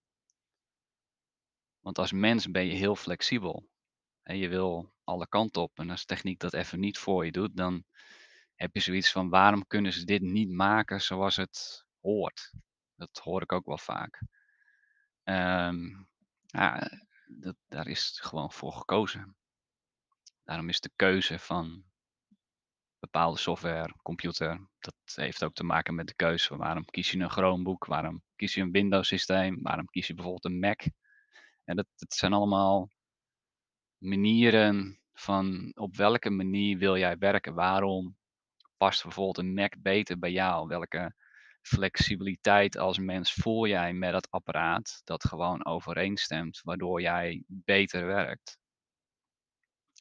Want 1.80 1.98
als 1.98 2.12
mens 2.12 2.52
ben 2.52 2.66
je 2.66 2.74
heel 2.74 2.96
flexibel. 2.96 3.70
En 4.24 4.38
je 4.38 4.48
wil 4.48 4.94
alle 5.04 5.28
kanten 5.28 5.62
op. 5.62 5.80
En 5.80 5.90
als 5.90 6.06
techniek 6.06 6.40
dat 6.40 6.54
even 6.54 6.80
niet 6.80 6.98
voor 6.98 7.26
je 7.26 7.32
doet, 7.32 7.58
dan 7.58 7.84
heb 8.56 8.74
je 8.74 8.80
zoiets 8.80 9.12
van 9.12 9.30
waarom 9.30 9.68
kunnen 9.68 9.94
ze 9.94 10.06
dit 10.06 10.22
niet 10.22 10.52
maken 10.52 11.02
zoals 11.02 11.36
het 11.36 11.86
hoort? 12.02 12.54
Dat 12.96 13.20
hoor 13.24 13.42
ik 13.42 13.52
ook 13.52 13.66
wel 13.66 13.78
vaak. 13.78 14.22
Ehm, 15.24 15.88
ja, 16.46 16.90
dat, 17.28 17.56
daar 17.68 17.88
is 17.88 18.20
gewoon 18.22 18.52
voor 18.52 18.74
gekozen. 18.74 19.36
Daarom 20.44 20.70
is 20.70 20.80
de 20.80 20.92
keuze 20.96 21.40
van 21.40 21.84
bepaalde 23.00 23.38
software, 23.38 23.96
computer, 24.02 24.68
dat 24.80 24.96
heeft 25.16 25.44
ook 25.44 25.54
te 25.54 25.64
maken 25.64 25.96
met 25.96 26.08
de 26.08 26.14
keuze 26.16 26.48
van 26.48 26.58
waarom 26.58 26.86
kies 26.86 27.12
je 27.12 27.20
een 27.20 27.30
Chromebook, 27.30 27.86
waarom 27.86 28.24
kies 28.36 28.54
je 28.54 28.62
een 28.62 28.72
Windows 28.72 29.08
systeem, 29.08 29.62
waarom 29.62 29.86
kies 29.86 30.08
je 30.08 30.14
bijvoorbeeld 30.14 30.46
een 30.46 30.60
Mac. 30.60 30.82
En 31.64 31.76
dat, 31.76 31.88
dat 31.96 32.14
zijn 32.14 32.34
allemaal 32.34 32.90
manieren 34.02 35.00
van 35.14 35.72
op 35.76 35.96
welke 35.96 36.30
manier 36.30 36.78
wil 36.78 36.98
jij 36.98 37.18
werken, 37.18 37.54
waarom 37.54 38.18
past 38.78 39.04
bijvoorbeeld 39.04 39.38
een 39.38 39.54
Mac 39.54 39.74
beter 39.80 40.20
bij 40.20 40.32
jou, 40.32 40.68
welke 40.68 41.16
flexibiliteit 41.62 42.78
als 42.78 42.98
mens 42.98 43.34
voel 43.34 43.68
jij 43.68 43.94
met 43.94 44.12
dat 44.12 44.32
apparaat 44.32 45.02
dat 45.04 45.24
gewoon 45.24 45.66
overeenstemt, 45.66 46.62
waardoor 46.64 47.02
jij 47.02 47.44
beter 47.48 48.06
werkt. 48.06 48.60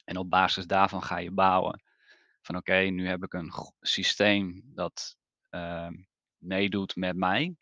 En 0.03 0.17
op 0.17 0.29
basis 0.29 0.65
daarvan 0.65 1.03
ga 1.03 1.17
je 1.17 1.31
bouwen. 1.31 1.83
Van 2.41 2.55
oké, 2.55 2.75
nu 2.75 3.07
heb 3.07 3.23
ik 3.23 3.33
een 3.33 3.51
systeem 3.81 4.61
dat 4.65 5.17
uh, 5.51 5.89
meedoet 6.37 6.95
met 6.95 7.15
mij. 7.15 7.55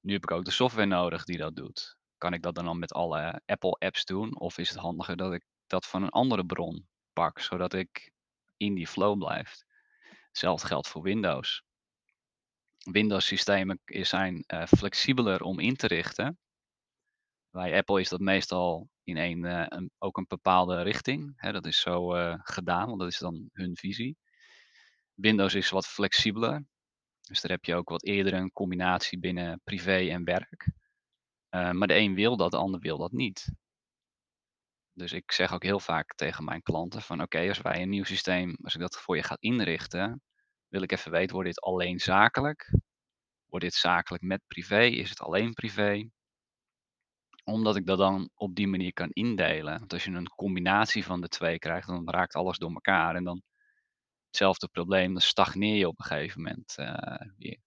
Nu 0.00 0.12
heb 0.12 0.22
ik 0.22 0.30
ook 0.30 0.44
de 0.44 0.50
software 0.50 0.86
nodig 0.86 1.24
die 1.24 1.38
dat 1.38 1.56
doet. 1.56 1.95
Kan 2.18 2.32
ik 2.32 2.42
dat 2.42 2.54
dan, 2.54 2.64
dan 2.64 2.78
met 2.78 2.92
alle 2.92 3.42
Apple 3.46 3.76
apps 3.78 4.04
doen? 4.04 4.38
Of 4.38 4.58
is 4.58 4.68
het 4.68 4.78
handiger 4.78 5.16
dat 5.16 5.32
ik 5.32 5.44
dat 5.66 5.86
van 5.86 6.02
een 6.02 6.08
andere 6.08 6.46
bron 6.46 6.88
pak, 7.12 7.40
zodat 7.40 7.72
ik 7.72 8.12
in 8.56 8.74
die 8.74 8.86
flow 8.86 9.18
blijf? 9.18 9.64
Hetzelfde 10.28 10.66
geldt 10.66 10.88
voor 10.88 11.02
Windows. 11.02 11.64
Windows 12.90 13.26
systemen 13.26 13.80
zijn 13.84 14.44
uh, 14.46 14.66
flexibeler 14.66 15.42
om 15.42 15.58
in 15.58 15.76
te 15.76 15.86
richten. 15.86 16.38
Bij 17.50 17.76
Apple 17.76 18.00
is 18.00 18.08
dat 18.08 18.20
meestal 18.20 18.88
in 19.04 19.16
een, 19.16 19.44
een 19.74 19.90
ook 19.98 20.16
een 20.16 20.24
bepaalde 20.28 20.82
richting. 20.82 21.32
Hè, 21.36 21.52
dat 21.52 21.66
is 21.66 21.80
zo 21.80 22.16
uh, 22.16 22.34
gedaan, 22.38 22.86
want 22.86 22.98
dat 22.98 23.08
is 23.08 23.18
dan 23.18 23.48
hun 23.52 23.76
visie. 23.76 24.16
Windows 25.14 25.54
is 25.54 25.70
wat 25.70 25.86
flexibeler. 25.86 26.64
Dus 27.20 27.40
daar 27.40 27.50
heb 27.50 27.64
je 27.64 27.74
ook 27.74 27.88
wat 27.88 28.04
eerder 28.04 28.34
een 28.34 28.52
combinatie 28.52 29.18
binnen 29.18 29.60
privé 29.64 30.08
en 30.10 30.24
werk. 30.24 30.68
Maar 31.50 31.86
de 31.86 31.94
een 31.94 32.14
wil 32.14 32.36
dat, 32.36 32.50
de 32.50 32.56
ander 32.56 32.80
wil 32.80 32.98
dat 32.98 33.12
niet. 33.12 33.54
Dus 34.92 35.12
ik 35.12 35.32
zeg 35.32 35.52
ook 35.52 35.62
heel 35.62 35.80
vaak 35.80 36.14
tegen 36.14 36.44
mijn 36.44 36.62
klanten 36.62 37.02
van 37.02 37.22
oké, 37.22 37.48
als 37.48 37.60
wij 37.60 37.82
een 37.82 37.88
nieuw 37.88 38.04
systeem, 38.04 38.56
als 38.62 38.74
ik 38.74 38.80
dat 38.80 38.96
voor 38.96 39.16
je 39.16 39.22
ga 39.22 39.36
inrichten, 39.40 40.22
wil 40.68 40.82
ik 40.82 40.92
even 40.92 41.10
weten, 41.10 41.34
wordt 41.34 41.48
dit 41.48 41.60
alleen 41.60 41.98
zakelijk? 42.00 42.74
Wordt 43.46 43.64
dit 43.64 43.74
zakelijk 43.74 44.22
met 44.22 44.42
privé? 44.46 44.82
Is 44.84 45.10
het 45.10 45.20
alleen 45.20 45.52
privé? 45.52 46.10
Omdat 47.44 47.76
ik 47.76 47.86
dat 47.86 47.98
dan 47.98 48.30
op 48.34 48.54
die 48.54 48.68
manier 48.68 48.92
kan 48.92 49.10
indelen. 49.10 49.78
Want 49.78 49.92
als 49.92 50.04
je 50.04 50.10
een 50.10 50.28
combinatie 50.28 51.04
van 51.04 51.20
de 51.20 51.28
twee 51.28 51.58
krijgt, 51.58 51.88
dan 51.88 52.10
raakt 52.10 52.34
alles 52.34 52.58
door 52.58 52.72
elkaar. 52.72 53.14
En 53.14 53.24
dan 53.24 53.42
hetzelfde 54.26 54.68
probleem, 54.68 55.12
dan 55.12 55.22
stagneer 55.22 55.76
je 55.76 55.88
op 55.88 55.98
een 55.98 56.04
gegeven 56.04 56.42
moment 56.42 56.76
uh, 56.78 57.20
weer. 57.36 57.58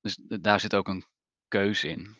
Dus 0.00 0.18
daar 0.40 0.60
zit 0.60 0.74
ook 0.74 0.88
een 0.88 1.04
keuze 1.48 1.88
in. 1.88 2.16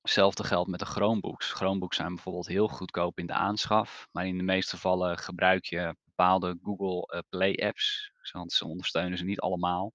Hetzelfde 0.00 0.44
geldt 0.44 0.70
met 0.70 0.80
de 0.80 0.86
Chromebooks. 0.86 1.52
Chromebooks 1.52 1.96
zijn 1.96 2.14
bijvoorbeeld 2.14 2.46
heel 2.46 2.68
goedkoop 2.68 3.18
in 3.18 3.26
de 3.26 3.32
aanschaf, 3.32 4.08
maar 4.12 4.26
in 4.26 4.36
de 4.36 4.42
meeste 4.42 4.74
gevallen 4.74 5.18
gebruik 5.18 5.64
je 5.64 5.96
bepaalde 6.04 6.58
Google 6.62 7.14
uh, 7.14 7.20
Play 7.28 7.54
apps, 7.66 8.12
want 8.32 8.52
ze 8.52 8.66
ondersteunen 8.66 9.18
ze 9.18 9.24
niet 9.24 9.40
allemaal. 9.40 9.92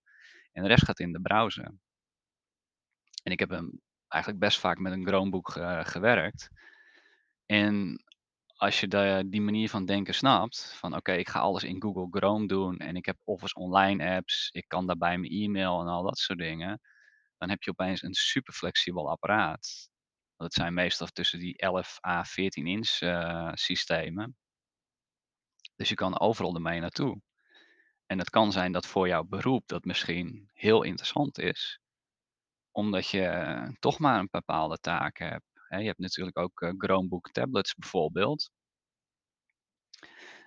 En 0.52 0.62
de 0.62 0.68
rest 0.68 0.86
gaat 0.86 1.00
in 1.00 1.12
de 1.12 1.22
browser. 1.22 1.72
En 3.24 3.32
ik 3.32 3.40
heb 3.40 3.50
hem 3.50 3.82
eigenlijk 4.08 4.44
best 4.44 4.60
vaak 4.60 4.80
met 4.80 4.92
een 4.92 5.08
Chromebook 5.08 5.52
gewerkt. 5.82 6.50
En 7.46 8.04
als 8.56 8.80
je 8.80 9.24
die 9.28 9.42
manier 9.42 9.70
van 9.70 9.86
denken 9.86 10.14
snapt, 10.14 10.74
van 10.78 10.96
oké, 10.96 11.12
ik 11.12 11.30
ga 11.30 11.40
alles 11.40 11.64
in 11.64 11.82
Google 11.82 12.08
Chrome 12.10 12.48
doen 12.48 12.78
en 12.78 12.96
ik 12.96 13.06
heb 13.06 13.18
Office 13.24 13.54
online 13.54 14.16
apps, 14.16 14.50
ik 14.52 14.68
kan 14.68 14.88
daarbij 14.88 15.18
mijn 15.18 15.32
e-mail 15.32 15.82
en 15.82 15.88
al 15.88 16.04
dat 16.04 16.18
soort 16.18 16.40
dingen, 16.40 16.82
dan 17.40 17.50
heb 17.50 17.64
je 17.64 17.70
opeens 17.70 18.02
een 18.02 18.14
super 18.14 18.54
flexibel 18.54 19.10
apparaat. 19.10 19.90
Dat 20.36 20.54
zijn 20.54 20.74
meestal 20.74 21.08
tussen 21.08 21.40
die 21.40 21.58
11 21.58 21.98
à 22.06 22.24
14 22.24 22.68
inch 22.68 23.02
uh, 23.02 23.52
systemen. 23.54 24.38
Dus 25.76 25.90
je 25.90 25.96
kan 25.96 26.20
overal 26.20 26.56
ermee 26.56 26.80
naartoe. 26.80 27.22
En 28.06 28.18
het 28.18 28.30
kan 28.30 28.52
zijn 28.52 28.72
dat 28.72 28.88
voor 28.88 29.08
jouw 29.08 29.24
beroep 29.24 29.68
dat 29.68 29.84
misschien 29.84 30.50
heel 30.54 30.84
interessant 30.84 31.40
is, 31.40 31.80
omdat 32.72 33.08
je 33.08 33.76
toch 33.80 34.00
maar 34.00 34.20
een 34.20 34.28
bepaalde 34.32 34.78
taak 34.78 35.18
hebt. 35.18 35.46
Je 35.70 35.76
hebt 35.76 36.00
natuurlijk 36.00 36.38
ook 36.38 36.62
uh, 36.62 36.72
Chromebook 36.78 37.32
tablets 37.32 37.74
bijvoorbeeld. 37.76 38.52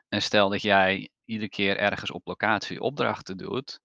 En 0.08 0.22
stel 0.22 0.48
dat 0.48 0.62
jij 0.62 1.10
iedere 1.24 1.48
keer 1.48 1.76
ergens 1.76 2.10
op 2.10 2.26
locatie 2.26 2.80
opdrachten 2.80 3.36
doet, 3.36 3.80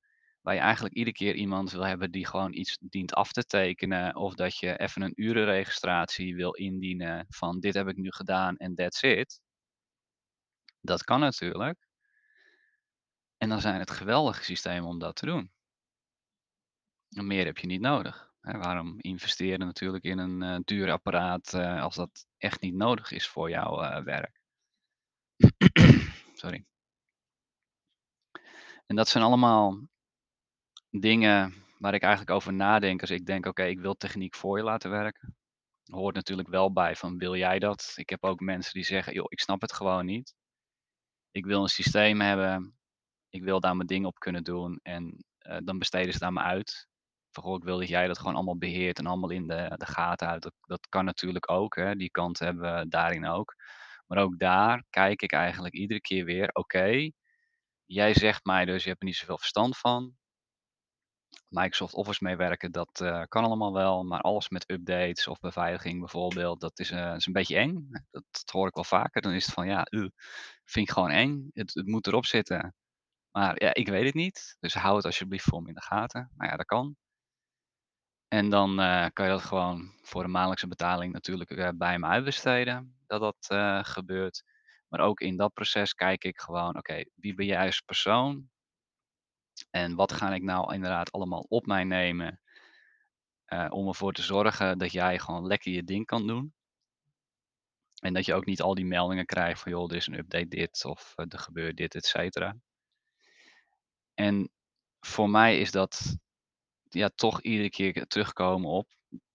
waar 0.48 0.56
je 0.56 0.62
eigenlijk 0.62 0.96
iedere 0.96 1.16
keer 1.16 1.36
iemand 1.36 1.72
wil 1.72 1.86
hebben 1.86 2.12
die 2.12 2.26
gewoon 2.26 2.54
iets 2.54 2.78
dient 2.82 3.14
af 3.14 3.32
te 3.32 3.46
tekenen, 3.46 4.16
of 4.16 4.34
dat 4.34 4.58
je 4.58 4.78
even 4.78 5.02
een 5.02 5.14
urenregistratie 5.16 6.36
wil 6.36 6.54
indienen 6.54 7.26
van 7.30 7.60
dit 7.60 7.74
heb 7.74 7.88
ik 7.88 7.98
nu 7.98 8.12
gedaan 8.12 8.58
en 8.58 8.76
that's 8.76 9.02
it. 9.02 9.42
Dat 10.82 11.04
kan 11.04 11.20
natuurlijk. 11.20 11.88
En 13.38 13.50
dan 13.50 13.62
zijn 13.62 13.80
het 13.80 13.92
geweldige 13.92 14.44
systemen 14.44 14.90
om 14.90 15.00
dat 15.00 15.16
te 15.16 15.26
doen. 15.26 15.52
En 17.10 17.28
meer 17.28 17.46
heb 17.46 17.58
je 17.58 17.68
niet 17.68 17.82
nodig. 17.82 18.32
Waarom 18.42 19.00
investeren 19.00 19.60
natuurlijk 19.66 20.04
in 20.04 20.18
een 20.18 20.42
uh, 20.44 20.58
duur 20.64 20.92
apparaat 20.92 21.54
uh, 21.54 21.82
als 21.84 21.96
dat 21.96 22.26
echt 22.38 22.62
niet 22.62 22.76
nodig 22.76 23.12
is 23.12 23.28
voor 23.28 23.50
jouw 23.50 23.84
uh, 23.84 24.04
werk? 24.04 24.42
Sorry. 26.42 26.66
En 28.86 28.96
dat 28.96 29.08
zijn 29.08 29.24
allemaal 29.24 29.88
dingen 30.90 31.54
waar 31.80 31.94
ik 31.94 32.02
eigenlijk 32.02 32.32
over 32.32 32.54
nadenk 32.54 33.02
als 33.02 33.10
ik 33.10 33.26
denk, 33.26 33.46
oké, 33.46 33.64
ik 33.64 33.80
wil 33.80 33.94
techniek 33.94 34.36
voor 34.36 34.58
je 34.58 34.64
laten 34.64 34.90
werken. 34.90 35.36
Hoort 35.86 36.16
natuurlijk 36.16 36.48
wel 36.48 36.72
bij 36.72 36.96
van, 36.96 37.18
wil 37.18 37.36
jij 37.36 37.60
dat? 37.60 37.94
Ik 37.96 38.10
heb 38.10 38.24
ook 38.24 38.40
mensen 38.40 38.74
die 38.74 38.84
zeggen, 38.84 39.14
joh, 39.14 39.26
ik 39.30 39.40
snap 39.40 39.62
het 39.62 39.74
gewoon 39.74 40.06
niet. 40.06 40.36
Ik 41.32 41.46
wil 41.46 41.62
een 41.62 41.68
systeem 41.68 42.22
hebben, 42.22 42.78
ik 43.30 43.44
wil 43.44 43.60
daar 43.60 43.76
mijn 43.76 43.88
dingen 43.88 44.08
op 44.08 44.20
kunnen 44.20 44.44
doen 44.44 44.80
en 44.84 45.26
uh, 45.40 45.58
dan 45.64 45.78
besteden 45.78 46.14
ze 46.14 46.20
daar 46.20 46.34
maar 46.34 46.44
uit. 46.44 46.88
Van, 47.32 47.44
goh, 47.44 47.56
ik 47.56 47.64
wil 47.64 47.78
dat 47.80 47.88
jij 47.88 48.08
dat 48.08 48.18
gewoon 48.18 48.36
allemaal 48.36 48.58
beheert 48.58 49.00
en 49.00 49.06
allemaal 49.06 49.30
in 49.30 49.48
de, 49.48 49.74
de 49.78 49.86
gaten 49.86 50.28
uit. 50.28 50.52
Dat, 50.62 50.88
kan 50.90 51.06
natuurlijk 51.06 51.52
ook, 51.52 51.76
hè? 51.76 51.96
die 51.96 52.12
kant 52.12 52.40
hebben 52.40 52.80
we 52.80 52.88
daarin 52.88 53.26
ook. 53.26 53.56
Maar 54.08 54.18
ook 54.18 54.40
daar 54.40 54.84
kijk 54.90 55.22
ik 55.22 55.32
eigenlijk 55.32 55.74
iedere 55.74 56.02
keer 56.02 56.26
weer, 56.26 56.50
oké, 56.54 57.10
jij 57.86 58.14
zegt 58.14 58.46
mij 58.46 58.66
dus, 58.66 58.84
je 58.84 58.90
hebt 58.90 59.02
er 59.02 59.08
niet 59.08 59.16
zoveel 59.16 59.38
verstand 59.38 59.78
van. 59.78 60.17
Microsoft 61.50 61.94
Office 61.94 62.24
meewerken, 62.24 62.72
dat 62.72 63.00
uh, 63.04 63.24
kan 63.28 63.44
allemaal 63.44 63.74
wel, 63.74 64.04
maar 64.04 64.22
alles 64.22 64.50
met 64.50 64.70
updates 64.70 65.28
of 65.28 65.40
beveiliging 65.40 66.00
bijvoorbeeld, 66.00 66.60
dat 66.60 66.80
is, 66.80 66.92
uh, 66.92 67.16
is 67.16 67.26
een 67.26 67.34
beetje 67.34 67.58
eng. 67.58 67.88
Dat, 68.12 68.24
dat, 68.32 68.50
hoor 68.52 68.68
ik 68.68 68.76
wel 68.76 68.84
vaker. 68.84 69.22
Dan 69.22 69.32
is 69.32 69.46
het 69.46 69.54
van, 69.54 69.68
ja, 69.68 69.88
uh, 69.90 70.08
vind 70.66 70.88
ik 70.88 70.94
gewoon 70.94 71.10
eng. 71.10 71.50
Het, 71.54 71.74
het, 71.74 71.88
moet 71.88 72.08
erop 72.08 72.26
zitten. 72.26 72.76
Maar 73.32 73.64
ja, 73.64 73.74
ik 73.74 73.88
weet 73.88 74.06
het 74.06 74.14
niet. 74.14 74.58
Dus 74.60 74.74
hou 74.74 74.96
het 74.96 75.06
alsjeblieft 75.06 75.44
voor 75.44 75.62
me 75.62 75.68
in 75.68 75.74
de 75.74 75.82
gaten. 75.82 76.32
Nou 76.36 76.52
ja, 76.52 76.58
dat 76.58 76.66
kan. 76.66 76.96
En 78.28 78.50
dan 78.50 78.76
kan 79.14 79.26
je 79.26 79.32
dat 79.32 79.42
gewoon 79.42 79.94
voor 80.02 80.24
een 80.24 80.32
maandelijkse 80.32 80.68
betaling 80.68 81.14
natuurlijk 81.14 81.78
bij 81.78 82.00
me 82.00 82.06
uitbesteden, 82.06 82.98
dat 83.08 83.22
dat 83.22 83.48
gebeurt. 83.88 84.44
Maar 84.88 85.00
ook 85.00 85.20
in 85.20 85.38
dat 85.38 85.54
proces 85.54 85.94
kijk 85.94 86.24
ik 86.24 86.40
gewoon, 86.40 86.78
oké, 86.78 87.04
wie 87.16 87.34
ben 87.34 87.46
jij 87.46 87.66
als 87.66 87.82
persoon? 87.82 88.50
En 89.78 89.96
wat 89.96 90.12
ga 90.12 90.34
ik 90.34 90.44
nou 90.44 90.74
inderdaad 90.74 91.12
allemaal 91.12 91.46
op 91.50 91.66
mij 91.66 91.84
nemen 91.84 92.40
uh, 93.48 93.68
om 93.70 93.88
ervoor 93.88 94.14
te 94.14 94.22
zorgen 94.22 94.78
dat 94.78 94.92
jij 94.92 95.20
gewoon 95.20 95.48
lekker 95.48 95.72
je 95.72 95.84
ding 95.84 96.06
kan 96.06 96.28
doen. 96.28 96.54
En 98.02 98.14
dat 98.14 98.26
je 98.26 98.34
ook 98.34 98.46
niet 98.46 98.62
al 98.62 98.76
die 98.76 98.86
meldingen 98.86 99.26
krijgt 99.26 99.62
van 99.62 99.72
joh, 99.72 99.90
er 99.90 99.96
is 99.96 100.08
een 100.08 100.18
update 100.18 100.48
dit 100.48 100.86
of 100.86 101.14
uh, 101.16 101.26
er 101.30 101.40
gebeurt 101.40 101.78
dit, 101.78 101.96
et 101.96 102.06
cetera. 102.06 102.58
En 104.14 104.52
voor 105.00 105.30
mij 105.30 105.60
is 105.60 105.72
dat 105.72 106.18
ja, 106.84 107.10
toch 107.16 107.42
iedere 107.42 107.70
keer 107.70 108.06
terugkomen 108.08 108.70
op 108.70 108.88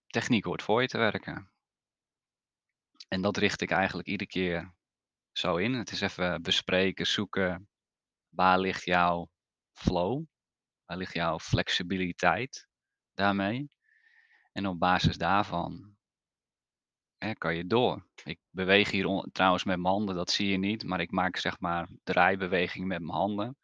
techniek 0.06 0.44
hoort 0.44 0.62
voor 0.62 0.80
je 0.82 0.88
te 0.88 0.98
werken. 0.98 1.52
En 3.08 3.22
dat 3.22 3.36
richt 3.36 3.60
ik 3.60 3.70
eigenlijk 3.70 4.08
iedere 4.08 4.30
keer 4.30 4.74
zo 5.32 5.56
in. 5.56 5.72
Het 5.72 5.90
is 5.90 6.00
even 6.00 6.42
bespreken, 6.42 7.06
zoeken, 7.06 7.68
waar 8.28 8.58
ligt 8.58 8.84
jouw 8.84 9.30
flow? 9.72 10.30
Waar 10.86 10.96
ligt 10.96 11.14
jouw 11.14 11.38
flexibiliteit 11.38 12.68
daarmee? 13.14 13.70
En 14.52 14.66
op 14.66 14.78
basis 14.78 15.18
daarvan 15.18 15.96
hè, 17.22 17.34
kan 17.34 17.54
je 17.56 17.66
door. 17.66 18.06
Ik 18.24 18.40
beweeg 18.50 18.90
hier 18.90 19.28
trouwens 19.32 19.64
met 19.64 19.80
mijn 19.80 19.94
handen, 19.94 20.14
dat 20.14 20.30
zie 20.30 20.48
je 20.48 20.58
niet, 20.58 20.84
maar 20.84 21.00
ik 21.00 21.10
maak 21.10 21.36
zeg 21.36 21.60
maar 21.60 21.88
draaibeweging 22.02 22.86
met 22.86 23.00
mijn 23.00 23.18
handen. 23.18 23.56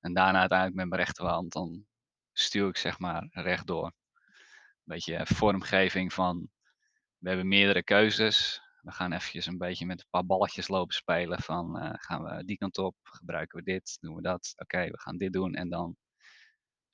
En 0.00 0.12
daarna 0.14 0.38
uiteindelijk 0.38 0.78
met 0.78 0.88
mijn 0.88 1.00
rechterhand, 1.00 1.52
dan 1.52 1.86
stuw 2.32 2.68
ik 2.68 2.76
zeg 2.76 2.98
maar 2.98 3.28
rechtdoor. 3.30 3.92
Beetje 4.84 5.20
vormgeving 5.26 6.12
van, 6.12 6.48
we 7.18 7.28
hebben 7.28 7.48
meerdere 7.48 7.82
keuzes. 7.82 8.62
We 8.82 8.92
gaan 8.92 9.12
eventjes 9.12 9.46
een 9.46 9.58
beetje 9.58 9.86
met 9.86 10.00
een 10.00 10.08
paar 10.10 10.26
balletjes 10.26 10.68
lopen 10.68 10.94
spelen 10.94 11.42
van, 11.42 11.78
eh, 11.78 11.90
gaan 11.94 12.22
we 12.22 12.44
die 12.44 12.56
kant 12.56 12.78
op, 12.78 12.96
gebruiken 13.02 13.58
we 13.58 13.64
dit, 13.64 13.98
doen 14.00 14.14
we 14.14 14.22
dat, 14.22 14.52
oké, 14.56 14.90
we 14.90 14.98
gaan 14.98 15.16
dit 15.16 15.32
doen 15.32 15.54
en 15.54 15.68
dan 15.68 15.96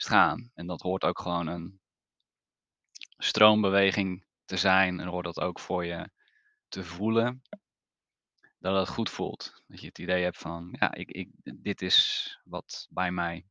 gaan. 0.06 0.50
En 0.54 0.66
dat 0.66 0.80
hoort 0.80 1.04
ook 1.04 1.20
gewoon 1.20 1.46
een 1.46 1.80
stroombeweging 3.16 4.24
te 4.44 4.56
zijn 4.56 5.00
en 5.00 5.06
hoort 5.06 5.24
dat 5.24 5.40
ook 5.40 5.60
voor 5.60 5.84
je 5.84 6.10
te 6.68 6.84
voelen. 6.84 7.42
Dat 8.58 8.78
het 8.78 8.88
goed 8.88 9.10
voelt. 9.10 9.62
Dat 9.66 9.80
je 9.80 9.86
het 9.86 9.98
idee 9.98 10.22
hebt 10.22 10.38
van, 10.38 10.76
ja, 10.78 10.94
ik, 10.94 11.10
ik, 11.10 11.28
dit 11.42 11.82
is 11.82 12.28
wat 12.44 12.86
bij 12.90 13.10
mij 13.10 13.46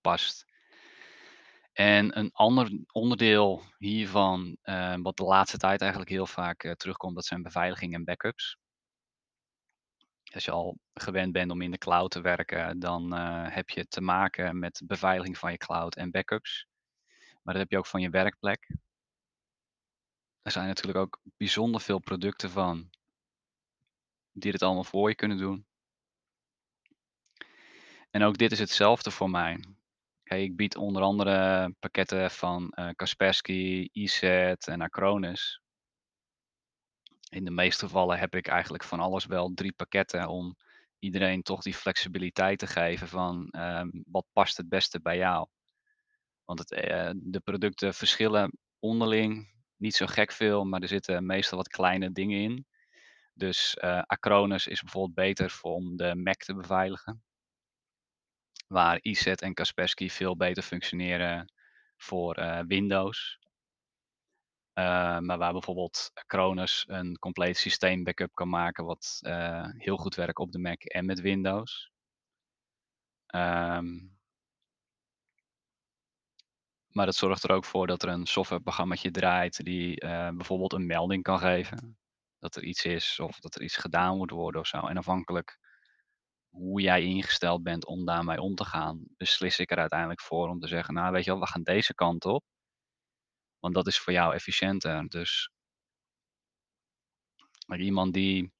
past. 0.00 0.46
En 1.72 2.18
een 2.18 2.32
ander 2.32 2.84
onderdeel 2.92 3.62
hiervan, 3.78 4.56
eh, 4.62 4.94
wat 5.02 5.16
de 5.16 5.24
laatste 5.24 5.58
tijd 5.58 5.80
eigenlijk 5.80 6.10
heel 6.10 6.26
vaak 6.26 6.64
eh, 6.64 6.72
terugkomt, 6.72 7.14
dat 7.14 7.24
zijn 7.24 7.42
beveiliging 7.42 7.94
en 7.94 8.04
backups. 8.04 8.58
Als 10.34 10.44
je 10.44 10.50
al 10.50 10.78
gewend 10.94 11.32
bent 11.32 11.50
om 11.50 11.62
in 11.62 11.70
de 11.70 11.78
cloud 11.78 12.10
te 12.10 12.20
werken, 12.20 12.78
dan 12.78 13.14
eh, 13.14 13.46
heb 13.48 13.70
je 13.70 13.86
te 13.86 14.00
maken 14.00 14.58
met 14.58 14.82
beveiliging 14.84 15.38
van 15.38 15.50
je 15.50 15.56
cloud 15.56 15.96
en 15.96 16.10
backups. 16.10 16.66
Maar 17.42 17.54
dat 17.54 17.62
heb 17.62 17.70
je 17.70 17.78
ook 17.78 17.86
van 17.86 18.00
je 18.00 18.10
werkplek. 18.10 18.70
Er 20.42 20.50
zijn 20.50 20.66
natuurlijk 20.66 20.98
ook 20.98 21.20
bijzonder 21.36 21.80
veel 21.80 21.98
producten 21.98 22.50
van 22.50 22.90
die 24.32 24.52
dit 24.52 24.62
allemaal 24.62 24.84
voor 24.84 25.08
je 25.08 25.14
kunnen 25.14 25.38
doen. 25.38 25.66
En 28.10 28.22
ook 28.22 28.38
dit 28.38 28.52
is 28.52 28.58
hetzelfde 28.58 29.10
voor 29.10 29.30
mij. 29.30 29.64
Ik 30.24 30.56
bied 30.56 30.76
onder 30.76 31.02
andere 31.02 31.70
pakketten 31.78 32.30
van 32.30 32.70
eh, 32.70 32.88
Kaspersky, 32.96 33.88
EZ 33.92 34.22
en 34.58 34.80
Acronis. 34.80 35.60
In 37.28 37.44
de 37.44 37.50
meeste 37.50 37.84
gevallen 37.84 38.18
heb 38.18 38.34
ik 38.34 38.46
eigenlijk 38.46 38.84
van 38.84 39.00
alles 39.00 39.26
wel 39.26 39.52
drie 39.54 39.72
pakketten 39.72 40.28
om 40.28 40.56
iedereen 40.98 41.42
toch 41.42 41.62
die 41.62 41.74
flexibiliteit 41.74 42.58
te 42.58 42.66
geven 42.66 43.08
van 43.08 43.48
ehm, 43.50 43.88
wat 44.04 44.26
past 44.32 44.56
het 44.56 44.68
beste 44.68 45.00
bij 45.00 45.16
jou. 45.16 45.48
Want 46.44 46.58
het, 46.58 46.72
eh, 46.72 47.10
de 47.14 47.40
producten 47.40 47.94
verschillen 47.94 48.58
onderling 48.78 49.56
niet 49.76 49.94
zo 49.94 50.06
gek 50.06 50.32
veel, 50.32 50.64
maar 50.64 50.82
er 50.82 50.88
zitten 50.88 51.26
meestal 51.26 51.58
wat 51.58 51.68
kleine 51.68 52.12
dingen 52.12 52.40
in. 52.40 52.66
Dus 53.34 53.76
eh, 53.76 54.02
Acronis 54.02 54.66
is 54.66 54.82
bijvoorbeeld 54.82 55.14
beter 55.14 55.50
voor 55.50 55.74
om 55.74 55.96
de 55.96 56.14
Mac 56.14 56.42
te 56.42 56.54
beveiligen. 56.54 57.22
Waar 58.66 58.98
EZ 59.02 59.26
en 59.26 59.54
Kaspersky 59.54 60.08
veel 60.08 60.36
beter 60.36 60.62
functioneren 60.62 61.52
voor 61.96 62.34
eh, 62.34 62.60
Windows. 62.66 63.38
Uh, 64.78 65.18
maar 65.18 65.38
waar 65.38 65.52
bijvoorbeeld 65.52 66.10
Acronis 66.14 66.84
een 66.88 67.18
compleet 67.18 67.56
systeem 67.56 68.04
backup 68.04 68.34
kan 68.34 68.48
maken, 68.48 68.84
wat 68.84 69.18
uh, 69.22 69.66
heel 69.70 69.96
goed 69.96 70.14
werkt 70.14 70.38
op 70.38 70.52
de 70.52 70.58
Mac 70.58 70.82
en 70.82 71.06
met 71.06 71.20
Windows. 71.20 71.90
Um, 73.34 74.18
maar 76.88 77.06
dat 77.06 77.14
zorgt 77.14 77.42
er 77.42 77.52
ook 77.52 77.64
voor 77.64 77.86
dat 77.86 78.02
er 78.02 78.08
een 78.08 78.26
softwareprogrammaatje 78.26 79.10
draait 79.10 79.64
die 79.64 80.04
uh, 80.04 80.28
bijvoorbeeld 80.30 80.72
een 80.72 80.86
melding 80.86 81.22
kan 81.22 81.38
geven. 81.38 81.98
Dat 82.38 82.56
er 82.56 82.62
iets 82.62 82.84
is 82.84 83.20
of 83.20 83.40
dat 83.40 83.54
er 83.54 83.62
iets 83.62 83.76
gedaan 83.76 84.16
moet 84.16 84.30
worden 84.30 84.60
of 84.60 84.66
zo. 84.66 84.86
En 84.86 84.96
afhankelijk 84.96 85.58
hoe 86.48 86.80
jij 86.80 87.02
ingesteld 87.02 87.62
bent 87.62 87.86
om 87.86 88.04
daarmee 88.04 88.40
om 88.40 88.54
te 88.54 88.64
gaan, 88.64 89.04
beslis 89.16 89.58
ik 89.58 89.70
er 89.70 89.78
uiteindelijk 89.78 90.20
voor 90.20 90.48
om 90.48 90.60
te 90.60 90.68
zeggen, 90.68 90.94
nou 90.94 91.12
weet 91.12 91.24
je 91.24 91.30
wel, 91.30 91.40
we 91.40 91.46
gaan 91.46 91.62
deze 91.62 91.94
kant 91.94 92.24
op. 92.24 92.44
Want 93.60 93.74
dat 93.74 93.86
is 93.86 93.98
voor 93.98 94.12
jou 94.12 94.34
efficiënter. 94.34 95.08
Dus 95.08 95.50
maar 97.66 97.80
iemand 97.80 98.14
die 98.14 98.52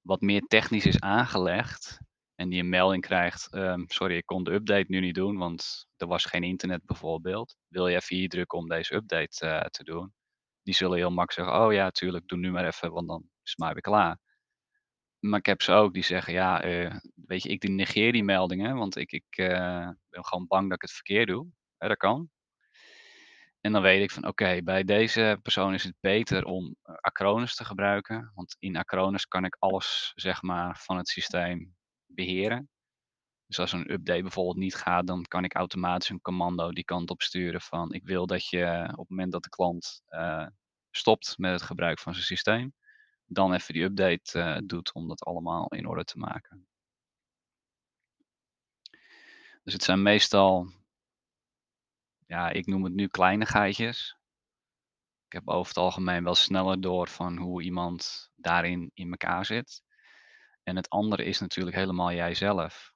wat 0.00 0.20
meer 0.20 0.40
technisch 0.40 0.86
is 0.86 1.00
aangelegd 1.00 1.98
en 2.34 2.48
die 2.48 2.60
een 2.60 2.68
melding 2.68 3.02
krijgt, 3.02 3.54
um, 3.54 3.84
sorry, 3.88 4.16
ik 4.16 4.26
kon 4.26 4.44
de 4.44 4.52
update 4.52 4.84
nu 4.88 5.00
niet 5.00 5.14
doen, 5.14 5.36
want 5.36 5.86
er 5.96 6.06
was 6.06 6.24
geen 6.24 6.42
internet 6.42 6.84
bijvoorbeeld. 6.84 7.56
Wil 7.68 7.88
je 7.88 7.96
even 7.96 8.16
hier 8.16 8.28
drukken 8.28 8.58
om 8.58 8.68
deze 8.68 8.94
update 8.94 9.46
uh, 9.46 9.60
te 9.60 9.84
doen? 9.84 10.14
Die 10.62 10.74
zullen 10.74 10.96
heel 10.96 11.10
makkelijk 11.10 11.48
zeggen, 11.48 11.66
oh 11.66 11.72
ja, 11.72 11.90
tuurlijk, 11.90 12.28
doe 12.28 12.38
nu 12.38 12.50
maar 12.50 12.66
even, 12.66 12.92
want 12.92 13.08
dan 13.08 13.20
is 13.22 13.50
het 13.50 13.58
maar 13.58 13.72
weer 13.72 13.82
klaar. 13.82 14.18
Maar 15.18 15.38
ik 15.38 15.46
heb 15.46 15.62
ze 15.62 15.72
ook 15.72 15.94
die 15.94 16.04
zeggen, 16.04 16.32
ja, 16.32 16.64
uh, 16.64 16.96
weet 17.14 17.42
je, 17.42 17.48
ik 17.48 17.68
negeer 17.68 18.12
die 18.12 18.24
meldingen, 18.24 18.76
want 18.76 18.96
ik, 18.96 19.12
ik 19.12 19.38
uh, 19.38 19.88
ben 20.08 20.24
gewoon 20.24 20.46
bang 20.46 20.64
dat 20.64 20.76
ik 20.76 20.82
het 20.82 20.92
verkeerd 20.92 21.28
doe. 21.28 21.46
Dat 21.78 21.96
kan. 21.96 22.30
En 23.66 23.72
dan 23.72 23.82
weet 23.82 24.02
ik 24.02 24.10
van 24.10 24.26
oké, 24.26 24.62
bij 24.62 24.84
deze 24.84 25.38
persoon 25.42 25.74
is 25.74 25.82
het 25.82 25.94
beter 26.00 26.44
om 26.44 26.76
Acronis 26.82 27.54
te 27.54 27.64
gebruiken. 27.64 28.30
Want 28.34 28.56
in 28.58 28.76
Acronis 28.76 29.26
kan 29.26 29.44
ik 29.44 29.56
alles 29.58 30.12
zeg 30.14 30.42
maar, 30.42 30.78
van 30.78 30.96
het 30.96 31.08
systeem 31.08 31.76
beheren. 32.06 32.70
Dus 33.46 33.58
als 33.58 33.72
een 33.72 33.92
update 33.92 34.22
bijvoorbeeld 34.22 34.56
niet 34.56 34.74
gaat, 34.74 35.06
dan 35.06 35.22
kan 35.22 35.44
ik 35.44 35.54
automatisch 35.54 36.08
een 36.08 36.20
commando 36.20 36.72
die 36.72 36.84
kant 36.84 37.10
op 37.10 37.22
sturen 37.22 37.60
van 37.60 37.92
ik 37.92 38.04
wil 38.04 38.26
dat 38.26 38.48
je 38.48 38.88
op 38.90 38.98
het 38.98 39.08
moment 39.08 39.32
dat 39.32 39.42
de 39.42 39.48
klant 39.48 40.02
uh, 40.08 40.46
stopt 40.90 41.38
met 41.38 41.52
het 41.52 41.62
gebruik 41.62 41.98
van 41.98 42.12
zijn 42.12 42.26
systeem, 42.26 42.74
dan 43.24 43.52
even 43.52 43.74
die 43.74 43.84
update 43.84 44.38
uh, 44.38 44.58
doet 44.64 44.92
om 44.92 45.08
dat 45.08 45.24
allemaal 45.24 45.68
in 45.68 45.86
orde 45.86 46.04
te 46.04 46.18
maken. 46.18 46.66
Dus 49.62 49.72
het 49.72 49.82
zijn 49.82 50.02
meestal 50.02 50.66
ja, 52.26 52.50
ik 52.50 52.66
noem 52.66 52.84
het 52.84 52.94
nu 52.94 53.08
kleinigheidjes. 53.08 54.16
Ik 55.26 55.32
heb 55.32 55.48
over 55.48 55.68
het 55.68 55.76
algemeen 55.76 56.24
wel 56.24 56.34
sneller 56.34 56.80
door 56.80 57.08
van 57.08 57.36
hoe 57.36 57.62
iemand 57.62 58.30
daarin 58.36 58.90
in 58.94 59.10
elkaar 59.10 59.46
zit. 59.46 59.82
En 60.62 60.76
het 60.76 60.88
andere 60.88 61.24
is 61.24 61.40
natuurlijk 61.40 61.76
helemaal 61.76 62.12
jijzelf. 62.12 62.94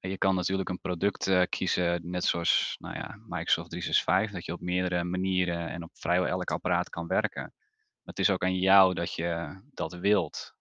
En 0.00 0.10
je 0.10 0.18
kan 0.18 0.34
natuurlijk 0.34 0.68
een 0.68 0.80
product 0.80 1.26
uh, 1.26 1.42
kiezen, 1.48 2.10
net 2.10 2.24
zoals 2.24 2.76
nou 2.78 2.94
ja, 2.94 3.18
Microsoft 3.26 3.70
365, 3.70 4.32
dat 4.32 4.44
je 4.44 4.52
op 4.52 4.60
meerdere 4.60 5.04
manieren 5.04 5.68
en 5.68 5.82
op 5.82 5.90
vrijwel 5.92 6.28
elk 6.28 6.50
apparaat 6.50 6.88
kan 6.88 7.06
werken. 7.06 7.42
Maar 7.42 8.14
het 8.14 8.18
is 8.18 8.30
ook 8.30 8.42
aan 8.42 8.58
jou 8.58 8.94
dat 8.94 9.14
je 9.14 9.60
dat 9.72 9.92
wilt. 9.94 10.54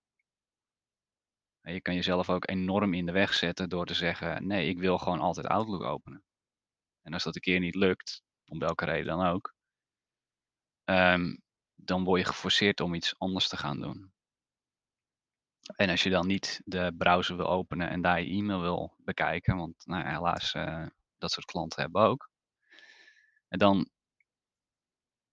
En 1.62 1.74
je 1.74 1.82
kan 1.82 1.96
jezelf 1.96 2.30
ook 2.30 2.50
enorm 2.50 2.94
in 2.94 3.06
de 3.06 3.12
weg 3.12 3.34
zetten 3.34 3.70
door 3.70 3.86
te 3.86 3.94
zeggen: 3.94 4.48
nee, 4.48 4.70
ik 4.70 4.78
wil 4.78 4.98
gewoon 4.98 5.20
altijd 5.20 5.48
Outlook 5.48 5.84
openen. 5.84 6.25
En 7.06 7.14
als 7.14 7.24
dat 7.24 7.36
een 7.36 7.42
keer 7.42 7.60
niet 7.60 7.76
lukt, 7.76 8.24
om 8.46 8.60
welke 8.60 8.86
reden 8.86 9.18
dan 9.18 9.26
ook, 9.26 9.54
um, 10.86 11.42
dan 11.76 12.04
word 12.04 12.20
je 12.20 12.28
geforceerd 12.28 12.80
om 12.80 12.94
iets 12.94 13.16
anders 13.18 13.48
te 13.48 13.58
gaan 13.58 13.80
doen. 13.80 14.14
En 15.76 15.90
als 15.90 16.04
je 16.04 16.10
dan 16.10 16.28
niet 16.28 16.62
de 16.66 16.94
browser 16.98 17.38
wil 17.38 17.50
openen 17.50 17.90
en 17.90 18.02
daar 18.02 18.22
je 18.22 18.30
e-mail 18.30 18.62
wil 18.62 18.96
bekijken, 18.98 19.58
want 19.58 19.86
nou, 19.86 20.08
helaas, 20.08 20.54
uh, 20.54 20.88
dat 21.18 21.32
soort 21.32 21.46
klanten 21.46 21.82
hebben 21.82 22.02
ook. 22.02 22.30
En 23.48 23.60
dan 23.60 23.90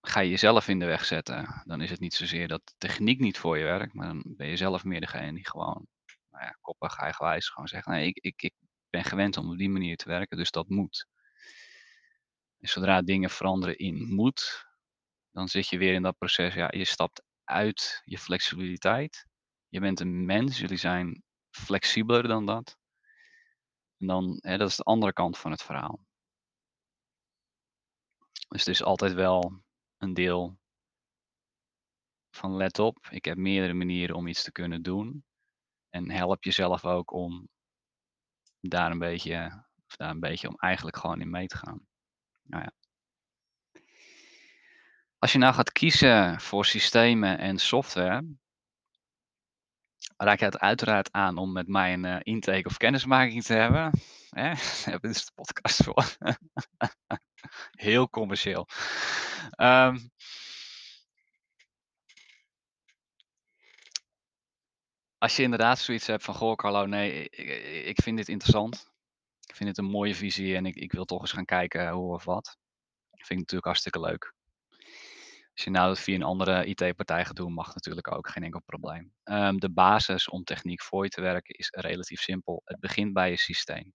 ga 0.00 0.20
je 0.20 0.30
jezelf 0.30 0.68
in 0.68 0.78
de 0.78 0.86
weg 0.86 1.04
zetten. 1.04 1.62
Dan 1.64 1.80
is 1.80 1.90
het 1.90 2.00
niet 2.00 2.14
zozeer 2.14 2.48
dat 2.48 2.66
de 2.66 2.72
techniek 2.78 3.20
niet 3.20 3.38
voor 3.38 3.58
je 3.58 3.64
werkt, 3.64 3.94
maar 3.94 4.06
dan 4.06 4.22
ben 4.36 4.46
je 4.46 4.56
zelf 4.56 4.84
meer 4.84 5.00
degene 5.00 5.32
die 5.32 5.48
gewoon, 5.48 5.86
nou 6.30 6.44
ja, 6.44 6.56
koppig, 6.60 6.98
eigenwijs 6.98 7.48
gewoon 7.48 7.68
zegt, 7.68 7.86
nee, 7.86 8.06
ik, 8.06 8.16
ik, 8.16 8.42
ik 8.42 8.54
ben 8.90 9.04
gewend 9.04 9.36
om 9.36 9.50
op 9.50 9.58
die 9.58 9.70
manier 9.70 9.96
te 9.96 10.08
werken, 10.08 10.36
dus 10.36 10.50
dat 10.50 10.68
moet. 10.68 11.06
En 12.62 12.68
zodra 12.68 13.02
dingen 13.02 13.30
veranderen 13.30 13.78
in 13.78 14.14
moet, 14.14 14.66
dan 15.30 15.48
zit 15.48 15.68
je 15.68 15.78
weer 15.78 15.94
in 15.94 16.02
dat 16.02 16.18
proces. 16.18 16.54
Ja, 16.54 16.68
je 16.70 16.84
stapt 16.84 17.22
uit 17.44 18.02
je 18.04 18.18
flexibiliteit. 18.18 19.26
Je 19.68 19.80
bent 19.80 20.00
een 20.00 20.24
mens, 20.24 20.58
jullie 20.58 20.76
zijn 20.76 21.22
flexibeler 21.50 22.28
dan 22.28 22.46
dat. 22.46 22.78
En 23.96 24.06
dan, 24.06 24.38
hè, 24.40 24.56
dat 24.56 24.68
is 24.68 24.76
de 24.76 24.82
andere 24.82 25.12
kant 25.12 25.38
van 25.38 25.50
het 25.50 25.62
verhaal. 25.62 26.06
Dus 28.48 28.64
het 28.64 28.68
is 28.74 28.82
altijd 28.82 29.12
wel 29.12 29.62
een 29.98 30.14
deel 30.14 30.58
van 32.30 32.56
let 32.56 32.78
op, 32.78 33.06
ik 33.10 33.24
heb 33.24 33.36
meerdere 33.36 33.74
manieren 33.74 34.16
om 34.16 34.26
iets 34.26 34.42
te 34.42 34.52
kunnen 34.52 34.82
doen. 34.82 35.24
En 35.90 36.10
help 36.10 36.44
jezelf 36.44 36.84
ook 36.84 37.12
om 37.12 37.48
daar 38.60 38.90
een 38.90 38.98
beetje, 38.98 39.64
of 39.86 39.96
daar 39.96 40.10
een 40.10 40.20
beetje 40.20 40.48
om 40.48 40.56
eigenlijk 40.56 40.96
gewoon 40.96 41.20
in 41.20 41.30
mee 41.30 41.46
te 41.46 41.56
gaan. 41.56 41.90
Nou 42.52 42.64
ja. 42.64 42.72
Als 45.18 45.32
je 45.32 45.38
nou 45.38 45.54
gaat 45.54 45.72
kiezen 45.72 46.40
voor 46.40 46.64
systemen 46.64 47.38
en 47.38 47.58
software 47.58 48.24
raad 50.16 50.34
ik 50.34 50.40
het 50.40 50.58
uiteraard 50.58 51.12
aan 51.12 51.36
om 51.36 51.52
met 51.52 51.68
mij 51.68 51.92
een, 51.92 52.04
eh, 52.04 52.18
intake 52.22 52.68
of 52.68 52.76
kennismaking 52.76 53.44
te 53.44 53.54
hebben. 53.54 53.90
Daar 54.30 54.98
is 55.00 55.24
de 55.24 55.32
podcast 55.34 55.84
voor. 55.84 56.16
Heel 57.88 58.10
commercieel. 58.10 58.68
Ehm 59.50 59.96
als 65.18 65.36
je 65.36 65.42
inderdaad 65.42 65.78
zoiets 65.78 66.06
hebt 66.06 66.24
van: 66.24 66.34
"Goh 66.34 66.54
Carlo, 66.54 66.86
nee, 66.86 67.28
ik 67.84 68.02
vind 68.02 68.16
dit 68.16 68.28
interessant. 68.28 68.91
Ik 69.52 69.58
vind 69.58 69.68
het 69.68 69.78
een 69.78 69.90
mooie 69.90 70.14
visie 70.14 70.56
en 70.56 70.66
ik 70.66 70.74
ik 70.74 70.92
wil 70.92 71.04
toch 71.04 71.20
eens 71.20 71.32
gaan 71.32 71.44
kijken 71.44 71.90
hoe 71.90 72.14
of 72.14 72.24
wat." 72.24 72.56
Vind 73.10 73.30
ik 73.30 73.36
natuurlijk 73.36 73.64
hartstikke 73.64 74.00
leuk. 74.00 74.34
Als 75.52 75.64
je 75.64 75.70
nou 75.70 75.88
dat 75.88 76.00
via 76.00 76.14
een 76.14 76.22
andere 76.22 76.64
IT-partij 76.64 77.24
gaat 77.24 77.36
doen, 77.36 77.52
mag 77.52 77.74
natuurlijk 77.74 78.12
ook, 78.12 78.28
geen 78.28 78.42
enkel 78.42 78.60
probleem. 78.60 79.12
Ehm, 79.22 79.56
de 79.56 79.70
basis 79.70 80.28
om 80.28 80.44
techniek 80.44 80.82
voor 80.82 81.04
je 81.04 81.10
te 81.10 81.20
werken 81.20 81.54
is 81.54 81.68
relatief 81.70 82.20
simpel. 82.20 82.62
Het 82.64 82.80
begint 82.80 83.12
bij 83.12 83.30
je 83.30 83.36
systeem. 83.36 83.92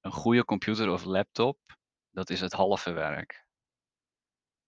Een 0.00 0.12
goede 0.12 0.44
computer 0.44 0.90
of 0.90 1.04
laptop, 1.04 1.58
dat 2.10 2.30
is 2.30 2.40
het 2.40 2.52
halve 2.52 2.92
werk. 2.92 3.46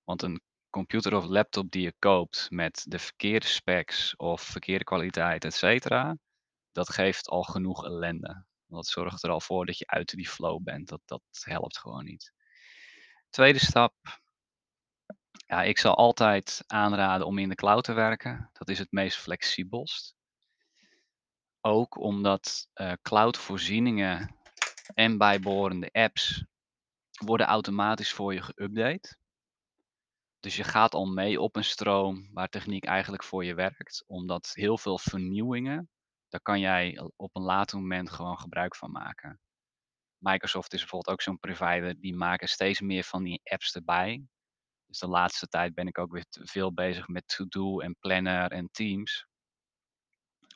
Want 0.04 0.22
een 0.22 0.40
computer 0.70 1.14
of 1.14 1.24
laptop 1.24 1.70
die 1.70 1.82
je 1.82 1.94
koopt 1.98 2.50
met 2.50 2.84
de 2.88 2.98
verkeerde 2.98 3.46
specs 3.46 4.16
of 4.16 4.42
verkeerde 4.42 4.84
kwaliteit, 4.84 5.44
et 5.44 5.54
cetera, 5.54 6.16
dat 6.72 6.88
geeft 6.92 7.28
al 7.28 7.42
genoeg 7.42 7.84
ellende. 7.84 8.48
Dat 8.70 8.86
zorgt 8.86 9.22
er 9.22 9.30
al 9.30 9.40
voor 9.40 9.66
dat 9.66 9.78
je 9.78 9.86
uit 9.86 10.16
die 10.16 10.28
flow 10.28 10.62
bent. 10.62 10.88
Dat 10.88 11.00
dat 11.04 11.22
helpt 11.30 11.78
gewoon 11.78 12.04
niet. 12.04 12.32
Tweede 13.30 13.58
stap 13.58 13.94
ja, 15.50 15.62
ik 15.62 15.78
zal 15.78 15.96
altijd 15.96 16.64
aanraden 16.66 17.26
om 17.26 17.38
in 17.38 17.48
de 17.48 17.54
cloud 17.54 17.84
te 17.84 17.92
werken. 17.92 18.50
Dat 18.52 18.68
is 18.68 18.78
het 18.78 18.92
meest 18.92 19.16
flexibelst. 19.16 20.14
Ook 21.60 21.98
omdat, 21.98 22.68
eh, 22.72 22.92
cloud-voorzieningen 23.02 24.36
en 24.94 25.18
bijbehorende 25.18 25.88
apps 25.92 26.44
worden 27.24 27.46
automatisch 27.46 28.12
voor 28.12 28.34
je 28.34 28.42
geüpdate. 28.42 29.18
Dus 30.40 30.56
je 30.56 30.64
gaat 30.64 30.94
al 30.94 31.06
mee 31.06 31.40
op 31.40 31.56
een 31.56 31.64
stroom 31.64 32.30
waar 32.32 32.48
techniek 32.48 32.84
eigenlijk 32.84 33.24
voor 33.24 33.44
je 33.44 33.54
werkt, 33.54 34.04
omdat 34.06 34.52
heel 34.54 34.78
veel 34.78 34.98
vernieuwingen, 34.98 35.88
daar 36.30 36.40
kan 36.40 36.60
jij 36.60 37.00
op 37.16 37.36
een 37.36 37.42
later 37.42 37.78
moment 37.78 38.10
gewoon 38.10 38.38
gebruik 38.38 38.76
van 38.76 38.90
maken. 38.90 39.40
Microsoft 40.18 40.72
is 40.72 40.80
bijvoorbeeld 40.80 41.12
ook 41.12 41.22
zo'n 41.22 41.38
provider, 41.38 42.00
die 42.00 42.16
maken 42.16 42.48
steeds 42.48 42.80
meer 42.80 43.04
van 43.04 43.22
die 43.22 43.40
apps 43.44 43.74
erbij. 43.74 44.24
Dus 44.86 44.98
de 44.98 45.08
laatste 45.08 45.46
tijd 45.46 45.74
ben 45.74 45.86
ik 45.86 45.98
ook 45.98 46.12
weer 46.12 46.24
veel 46.28 46.72
bezig 46.72 47.08
met 47.08 47.28
To-do 47.28 47.80
en 47.80 47.96
Planner 48.00 48.50
en 48.50 48.68
Teams. 48.70 49.26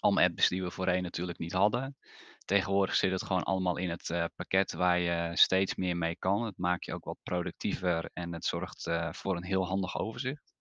Allemaal 0.00 0.24
apps 0.24 0.48
die 0.48 0.62
we 0.62 0.70
voorheen 0.70 1.02
natuurlijk 1.02 1.38
niet 1.38 1.52
hadden. 1.52 1.96
Tegenwoordig 2.44 2.94
zit 2.94 3.10
het 3.10 3.24
gewoon 3.24 3.42
allemaal 3.42 3.76
in 3.76 3.90
het, 3.90 4.10
eh, 4.10 4.24
pakket 4.34 4.72
waar 4.72 4.98
je 4.98 5.36
steeds 5.36 5.74
meer 5.74 5.96
mee 5.96 6.16
kan. 6.16 6.42
Het 6.42 6.58
maakt 6.58 6.84
je 6.84 6.94
ook 6.94 7.04
wat 7.04 7.18
productiever 7.22 8.10
en 8.12 8.32
het 8.32 8.44
zorgt, 8.44 8.86
eh, 8.86 9.12
voor 9.12 9.36
een 9.36 9.44
heel 9.44 9.66
handig 9.66 9.98
overzicht. 9.98 10.53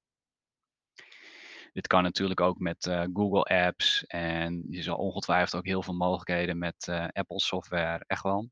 Dit 1.74 1.88
kan 1.88 2.04
natuurlijk 2.04 2.40
ook 2.42 2.60
met, 2.60 2.86
eh, 2.86 3.04
Google 3.14 3.44
Apps 3.44 4.06
en 4.06 4.66
je 4.70 4.82
zal 4.82 4.98
ongetwijfeld 4.98 5.56
ook 5.56 5.66
heel 5.66 5.84
veel 5.84 5.94
mogelijkheden 5.94 6.58
met, 6.58 6.88
eh, 6.88 7.08
Apple 7.12 7.40
software, 7.40 8.04
echt 8.08 8.24
wel. 8.24 8.50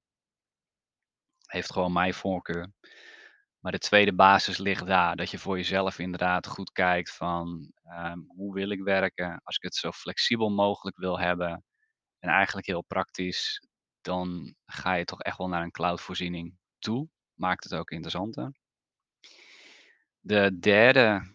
Heeft 1.45 1.71
gewoon 1.71 1.93
mijn 1.93 2.13
voorkeur. 2.13 2.71
Maar 3.59 3.71
de 3.71 3.77
tweede 3.77 4.13
basis 4.13 4.57
ligt 4.57 4.85
daar, 4.85 5.15
dat 5.15 5.31
je 5.31 5.37
voor 5.37 5.57
jezelf 5.57 5.99
inderdaad 5.99 6.47
goed 6.47 6.71
kijkt 6.71 7.15
van, 7.15 7.71
ehm, 7.83 8.19
hoe 8.27 8.53
wil 8.53 8.69
ik 8.69 8.81
werken? 8.83 9.41
Als 9.43 9.55
ik 9.55 9.63
het 9.63 9.75
zo 9.75 9.91
flexibel 9.91 10.49
mogelijk 10.49 10.97
wil 10.97 11.19
hebben 11.19 11.63
en 12.19 12.29
eigenlijk 12.29 12.67
heel 12.67 12.83
praktisch, 12.83 13.67
dan 14.01 14.55
ga 14.65 14.93
je 14.93 15.05
toch 15.05 15.21
echt 15.21 15.37
wel 15.37 15.47
naar 15.47 15.63
een 15.63 15.71
cloud-voorziening 15.71 16.57
toe. 16.79 17.07
Maakt 17.33 17.63
het 17.63 17.73
ook 17.73 17.91
interessanter. 17.91 18.51
De 20.19 20.59
derde, 20.59 21.31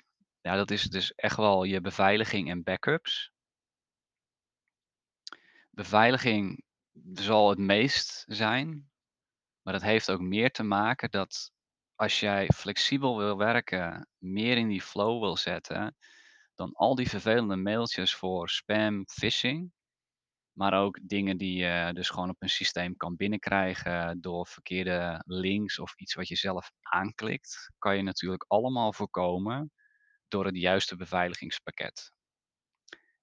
ja, 0.46 0.56
dat 0.56 0.70
is 0.70 0.82
dus 0.82 1.14
echt 1.14 1.36
wel 1.36 1.64
je 1.64 1.80
beveiliging 1.80 2.50
en 2.50 2.62
backups. 2.62 3.32
Beveiliging 5.70 6.64
zal 7.12 7.48
het 7.48 7.58
meest 7.58 8.24
zijn, 8.26 8.90
maar 9.62 9.72
dat 9.72 9.82
heeft 9.82 10.10
ook 10.10 10.20
meer 10.20 10.50
te 10.50 10.62
maken 10.62 11.10
dat 11.10 11.52
als 11.94 12.20
jij 12.20 12.48
flexibel 12.54 13.16
wil 13.16 13.36
werken, 13.36 14.08
meer 14.18 14.56
in 14.56 14.68
die 14.68 14.82
flow 14.82 15.20
wil 15.20 15.36
zetten, 15.36 15.96
dan 16.54 16.72
al 16.72 16.94
die 16.94 17.08
vervelende 17.08 17.56
mailtjes 17.56 18.14
voor 18.14 18.48
spam, 18.48 19.06
phishing, 19.06 19.72
maar 20.52 20.82
ook 20.82 20.98
dingen 21.02 21.36
die 21.36 21.56
je 21.56 21.90
dus 21.92 22.08
gewoon 22.08 22.30
op 22.30 22.42
een 22.42 22.48
systeem 22.48 22.96
kan 22.96 23.16
binnenkrijgen 23.16 24.20
door 24.20 24.46
verkeerde 24.46 25.22
links 25.26 25.78
of 25.78 25.94
iets 25.96 26.14
wat 26.14 26.28
je 26.28 26.36
zelf 26.36 26.70
aanklikt, 26.80 27.72
kan 27.78 27.96
je 27.96 28.02
natuurlijk 28.02 28.44
allemaal 28.48 28.92
voorkomen 28.92 29.70
door 30.28 30.44
het 30.44 30.56
juiste 30.56 30.96
beveiligingspakket. 30.96 32.12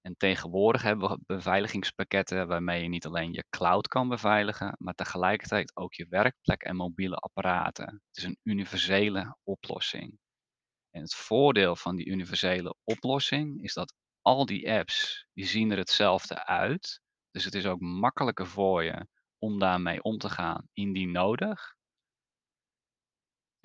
En 0.02 0.18
tegenwoordig 0.18 0.82
hebben 0.82 1.10
we 1.10 1.20
beveiligingspakketten 1.26 2.48
waarmee 2.48 2.82
je 2.82 2.90
niet 2.90 3.06
alleen 3.06 3.34
je 3.34 3.46
cloud 3.50 3.88
kan 3.88 4.10
beveiligen, 4.10 4.76
maar 4.80 4.94
tegelijkertijd 4.94 5.76
ook 5.76 5.94
je 5.94 6.08
werkplek 6.10 6.62
en 6.64 6.76
mobiele 6.76 7.16
apparaten. 7.16 7.86
Het 7.86 8.18
is 8.18 8.24
een 8.24 8.40
universele 8.44 9.38
oplossing. 9.44 10.20
En 10.90 11.02
het 11.02 11.16
voordeel 11.16 11.76
van 11.76 11.96
die 11.96 12.06
universele 12.06 12.76
oplossing 12.84 13.64
is 13.64 13.74
dat 13.74 13.94
al 14.22 14.46
die 14.46 14.72
apps, 14.72 15.28
die 15.34 15.46
zien 15.46 15.72
er 15.72 15.78
hetzelfde 15.78 16.46
uit. 16.46 17.02
Dus 17.32 17.44
het 17.46 17.54
is 17.54 17.66
ook 17.66 17.80
makkelijker 17.80 18.48
voor 18.48 18.84
je 18.84 19.08
om 19.38 19.60
daarmee 19.60 20.04
om 20.04 20.18
te 20.18 20.30
gaan 20.30 20.68
indien 20.74 21.12
nodig. 21.12 21.76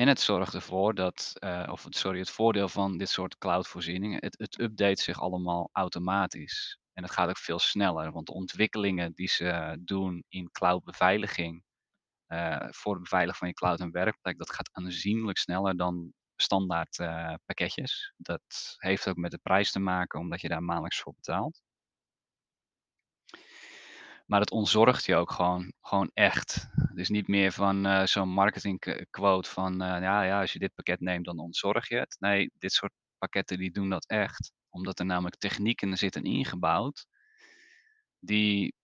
En 0.01 0.09
het 0.09 0.21
zorgt 0.21 0.55
ervoor 0.55 0.95
dat, 0.95 1.33
eh, 1.39 1.69
of 1.71 1.87
sorry, 1.89 2.19
het 2.19 2.31
voordeel 2.31 2.69
van 2.69 2.99
dit 2.99 3.09
soort 3.09 3.39
cloud-voorzieningen, 3.39 4.19
het 4.21 4.39
het 4.39 4.61
update 4.61 5.03
zich 5.03 5.21
allemaal 5.21 5.69
automatisch. 5.73 6.79
En 6.93 7.03
het 7.03 7.13
gaat 7.13 7.29
ook 7.29 7.39
veel 7.39 7.59
sneller, 7.59 8.13
want 8.13 8.27
de 8.27 8.33
ontwikkelingen 8.33 9.13
die 9.15 9.29
ze 9.29 9.77
doen 9.81 10.25
in 10.29 10.51
cloud-beveiliging, 10.51 11.63
eh, 12.27 12.67
voor 12.71 12.93
het 12.93 13.03
beveiligen 13.03 13.39
van 13.39 13.49
je 13.49 13.55
cloud 13.55 13.81
en 13.81 13.91
werkplek, 13.91 14.39
dat 14.39 14.53
gaat 14.53 14.71
aanzienlijk 14.73 15.39
sneller 15.39 15.77
dan 15.77 16.13
standaard, 16.37 16.99
eh, 16.99 17.35
pakketjes. 17.47 18.13
Dat 18.17 18.75
heeft 18.77 19.09
ook 19.09 19.17
met 19.17 19.31
de 19.31 19.39
prijs 19.43 19.73
te 19.73 19.79
maken, 19.81 20.21
omdat 20.21 20.41
je 20.41 20.49
daar 20.49 20.63
maandelijks 20.63 21.01
voor 21.01 21.15
betaalt. 21.15 21.61
Maar 24.29 24.41
het 24.41 24.51
ontzorgt 24.51 25.05
je 25.05 25.17
ook 25.17 25.31
gewoon 25.31 25.73
gewoon 25.81 26.11
echt. 26.15 26.69
Het 26.73 26.99
is 26.99 27.09
niet 27.09 27.29
meer 27.29 27.53
van, 27.53 27.87
eh, 27.87 28.07
zo'n 28.07 28.29
marketing 28.29 28.79
k 28.79 29.07
quote 29.11 29.51
van, 29.51 29.83
eh, 29.83 30.03
ja, 30.03 30.23
ja, 30.23 30.41
als 30.41 30.53
je 30.53 30.59
dit 30.59 30.75
pakket 30.75 31.01
neemt, 31.01 31.25
dan 31.25 31.39
ontzorg 31.39 31.89
je 31.89 31.97
het. 31.97 32.17
Nee, 32.21 32.51
dit 32.59 32.73
soort 32.73 32.93
pakketten 33.19 33.59
die 33.59 33.71
doen 33.71 33.89
dat 33.89 34.07
echt, 34.07 34.53
omdat 34.69 34.99
er 34.99 35.07
namelijk 35.07 35.37
technieken 35.37 35.97
zitten 35.97 36.25
ingebouwd 36.25 37.07
die 38.21 38.75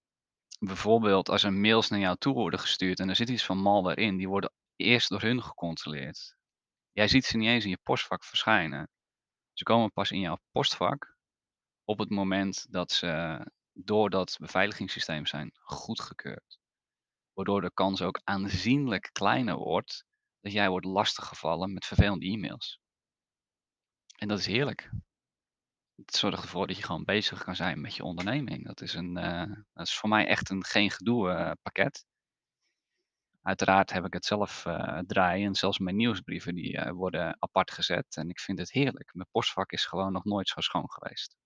bijvoorbeeld 0.58 1.28
als 1.28 1.42
er 1.42 1.52
mails 1.52 1.88
naar 1.88 2.00
jou 2.00 2.16
toe 2.16 2.34
worden 2.34 2.60
gestuurd 2.60 3.00
en 3.00 3.08
er 3.08 3.16
zit 3.16 3.28
iets 3.28 3.44
van 3.44 3.58
malware 3.58 4.00
in, 4.00 4.16
die 4.16 4.28
worden 4.28 4.52
eerst 4.76 5.08
door 5.08 5.20
hun 5.20 5.42
gecontroleerd. 5.42 6.36
Jij 6.92 7.08
ziet 7.08 7.24
ze 7.24 7.36
niet 7.36 7.48
eens 7.48 7.64
in 7.64 7.70
je 7.70 7.78
postvak 7.82 8.24
verschijnen. 8.24 8.88
Ze 9.52 9.64
komen 9.64 9.92
pas 9.92 10.10
in 10.10 10.20
jouw 10.20 10.38
postvak 10.50 11.16
op 11.84 11.98
het 11.98 12.10
moment 12.10 12.66
dat 12.70 12.92
ze 12.92 13.40
door 13.74 14.10
dat 14.10 14.36
beveiligingssysteem 14.40 15.26
zijn 15.26 15.50
goedgekeurd. 15.54 16.58
Waardoor 17.32 17.60
de 17.60 17.72
kans 17.74 18.02
ook 18.02 18.20
aanzienlijk 18.24 19.10
kleiner 19.12 19.56
wordt 19.56 20.04
dat 20.40 20.52
jij 20.52 20.68
wordt 20.68 20.86
lastiggevallen 20.86 21.72
met 21.72 21.84
vervelende 21.84 22.26
e-mails. 22.26 22.80
En 24.16 24.28
dat 24.28 24.38
is 24.38 24.46
heerlijk. 24.46 24.90
Het 25.94 26.16
zorgt 26.16 26.42
ervoor 26.42 26.66
dat 26.66 26.76
je 26.76 26.82
gewoon 26.82 27.04
bezig 27.04 27.44
kan 27.44 27.56
zijn 27.56 27.80
met 27.80 27.94
je 27.94 28.02
onderneming. 28.02 28.66
Dat 28.66 28.80
is 28.80 28.94
een, 28.94 29.16
eh, 29.16 29.56
dat 29.72 29.86
is 29.86 29.94
voor 29.94 30.08
mij 30.08 30.26
echt 30.26 30.50
een 30.50 30.64
geen 30.64 30.90
gedoe, 30.90 31.30
eh, 31.30 31.50
pakket. 31.62 32.04
Uiteraard 33.42 33.92
heb 33.92 34.04
ik 34.04 34.12
het 34.12 34.24
zelf, 34.24 34.66
eh, 34.66 34.98
draaien 34.98 35.46
en 35.46 35.54
zelfs 35.54 35.78
mijn 35.78 35.96
nieuwsbrieven 35.96 36.54
die, 36.54 36.92
worden 36.92 37.36
apart 37.38 37.70
gezet 37.70 38.16
en 38.16 38.28
ik 38.28 38.40
vind 38.40 38.58
het 38.58 38.72
heerlijk. 38.72 39.14
Mijn 39.14 39.28
postvak 39.30 39.72
is 39.72 39.86
gewoon 39.86 40.12
nog 40.12 40.24
nooit 40.24 40.48
zo 40.48 40.60
schoon 40.60 40.90
geweest. 40.90 41.36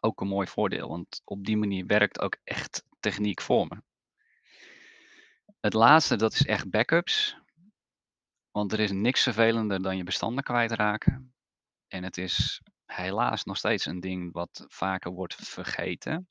Ook 0.00 0.20
een 0.20 0.28
mooi 0.28 0.46
voordeel, 0.46 0.88
want 0.88 1.20
op 1.24 1.44
die 1.44 1.56
manier 1.56 1.86
werkt 1.86 2.20
ook 2.20 2.36
echt 2.44 2.84
techniek 3.00 3.40
voor 3.40 3.66
me. 3.66 3.82
Het 5.60 5.72
laatste, 5.72 6.16
dat 6.16 6.32
is 6.32 6.46
echt 6.46 6.70
backups. 6.70 7.36
Want 8.50 8.72
er 8.72 8.80
is 8.80 8.92
niks 8.92 9.22
vervelender 9.22 9.82
dan 9.82 9.96
je 9.96 10.04
bestanden 10.04 10.44
kwijtraken. 10.44 11.34
En 11.88 12.04
het 12.04 12.16
is 12.16 12.62
helaas 12.84 13.44
nog 13.44 13.56
steeds 13.56 13.86
een 13.86 14.00
ding 14.00 14.32
wat 14.32 14.64
vaker 14.68 15.10
wordt 15.10 15.34
vergeten. 15.34 16.28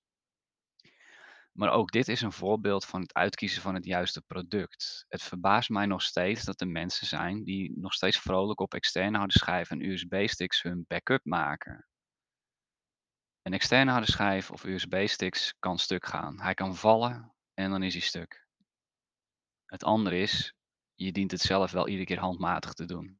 Maar 1.51 1.71
ook 1.71 1.91
dit 1.91 2.07
is 2.07 2.21
een 2.21 2.31
voorbeeld 2.31 2.85
van 2.85 3.01
het 3.01 3.13
uitkiezen 3.13 3.61
van 3.61 3.75
het 3.75 3.85
juiste 3.85 4.21
product. 4.21 5.05
Het 5.07 5.23
verbaast 5.23 5.69
mij 5.69 5.85
nog 5.85 6.01
steeds 6.01 6.43
dat 6.43 6.61
er 6.61 6.67
mensen 6.67 7.07
zijn 7.07 7.43
die 7.43 7.79
nog 7.79 7.93
steeds 7.93 8.19
vrolijk 8.19 8.59
op 8.59 8.73
externe 8.73 9.17
harde 9.17 9.39
schijven 9.39 9.79
en 9.79 9.89
USB-sticks 9.89 10.61
hun 10.61 10.85
backup 10.87 11.25
maken. 11.25 11.87
Een 13.47 13.53
externe 13.53 13.91
harde 13.91 14.11
schijf 14.11 14.51
of 14.51 14.63
USB-sticks 14.63 15.53
kan 15.59 15.79
stuk 15.79 16.05
gaan. 16.05 16.41
Hij 16.41 16.53
kan 16.53 16.75
vallen 16.75 17.33
en 17.53 17.69
dan 17.69 17.83
is 17.83 17.93
hij 17.93 18.01
stuk. 18.01 18.47
Het 19.65 19.83
andere 19.83 20.17
is, 20.17 20.53
je 20.93 21.11
dient 21.11 21.31
het 21.31 21.41
zelf 21.41 21.71
wel 21.71 21.87
iedere 21.87 22.05
keer 22.05 22.19
handmatig 22.19 22.73
te 22.73 22.85
doen. 22.85 23.19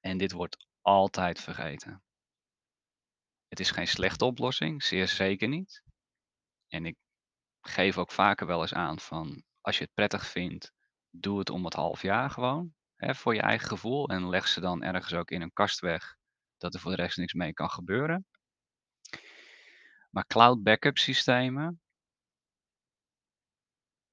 En 0.00 0.18
dit 0.18 0.32
wordt 0.32 0.66
altijd 0.80 1.40
vergeten. 1.40 2.02
Het 3.48 3.60
is 3.60 3.70
geen 3.70 3.88
slechte 3.88 4.24
oplossing, 4.24 4.82
zeer 4.82 5.08
zeker 5.08 5.48
niet. 5.48 5.82
En 6.68 6.86
ik 6.86 6.96
geef 7.60 7.98
ook 7.98 8.12
vaker 8.12 8.46
wel 8.46 8.60
eens 8.60 8.74
aan 8.74 8.98
van 8.98 9.44
als 9.60 9.78
je 9.78 9.84
het 9.84 9.94
prettig 9.94 10.26
vindt, 10.26 10.72
doe 11.10 11.38
het 11.38 11.50
om 11.50 11.64
het 11.64 11.74
half 11.74 12.02
jaar 12.02 12.30
gewoon. 12.30 12.74
Hè, 12.96 13.14
voor 13.14 13.34
je 13.34 13.42
eigen 13.42 13.68
gevoel. 13.68 14.08
En 14.08 14.28
leg 14.28 14.48
ze 14.48 14.60
dan 14.60 14.82
ergens 14.82 15.14
ook 15.14 15.30
in 15.30 15.42
een 15.42 15.52
kast 15.52 15.80
weg. 15.80 16.16
Dat 16.56 16.74
er 16.74 16.80
voor 16.80 16.90
de 16.90 17.02
rest 17.02 17.16
niks 17.16 17.32
mee 17.32 17.52
kan 17.52 17.70
gebeuren. 17.70 18.26
Maar 20.08 20.26
cloud 20.26 20.62
backup 20.62 20.98
systemen 20.98 21.80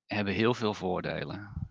hebben 0.06 0.34
heel 0.34 0.54
veel 0.54 0.74
voordelen. 0.74 1.70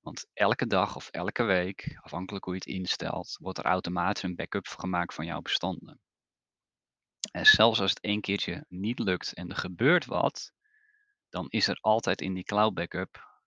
Want 0.00 0.26
elke 0.32 0.66
dag 0.66 0.96
of 0.96 1.08
elke 1.08 1.42
week, 1.42 1.98
afhankelijk 2.00 2.44
hoe 2.44 2.54
je 2.54 2.60
het 2.60 2.68
instelt, 2.68 3.36
wordt 3.40 3.58
er 3.58 3.64
automatisch 3.64 4.22
een 4.22 4.36
backup 4.36 4.66
gemaakt 4.66 5.14
van 5.14 5.26
jouw 5.26 5.40
bestanden. 5.40 6.00
En 7.32 7.46
zelfs 7.46 7.80
als 7.80 7.90
het 7.90 8.00
één 8.00 8.20
keertje 8.20 8.64
niet 8.68 8.98
lukt 8.98 9.34
en 9.34 9.50
er 9.50 9.56
gebeurt 9.56 10.04
wat, 10.04 10.52
dan 11.28 11.46
is 11.48 11.68
er 11.68 11.78
altijd 11.80 12.20
in 12.20 12.34
die 12.34 12.44
cloud 12.44 12.74
backup 12.74 13.40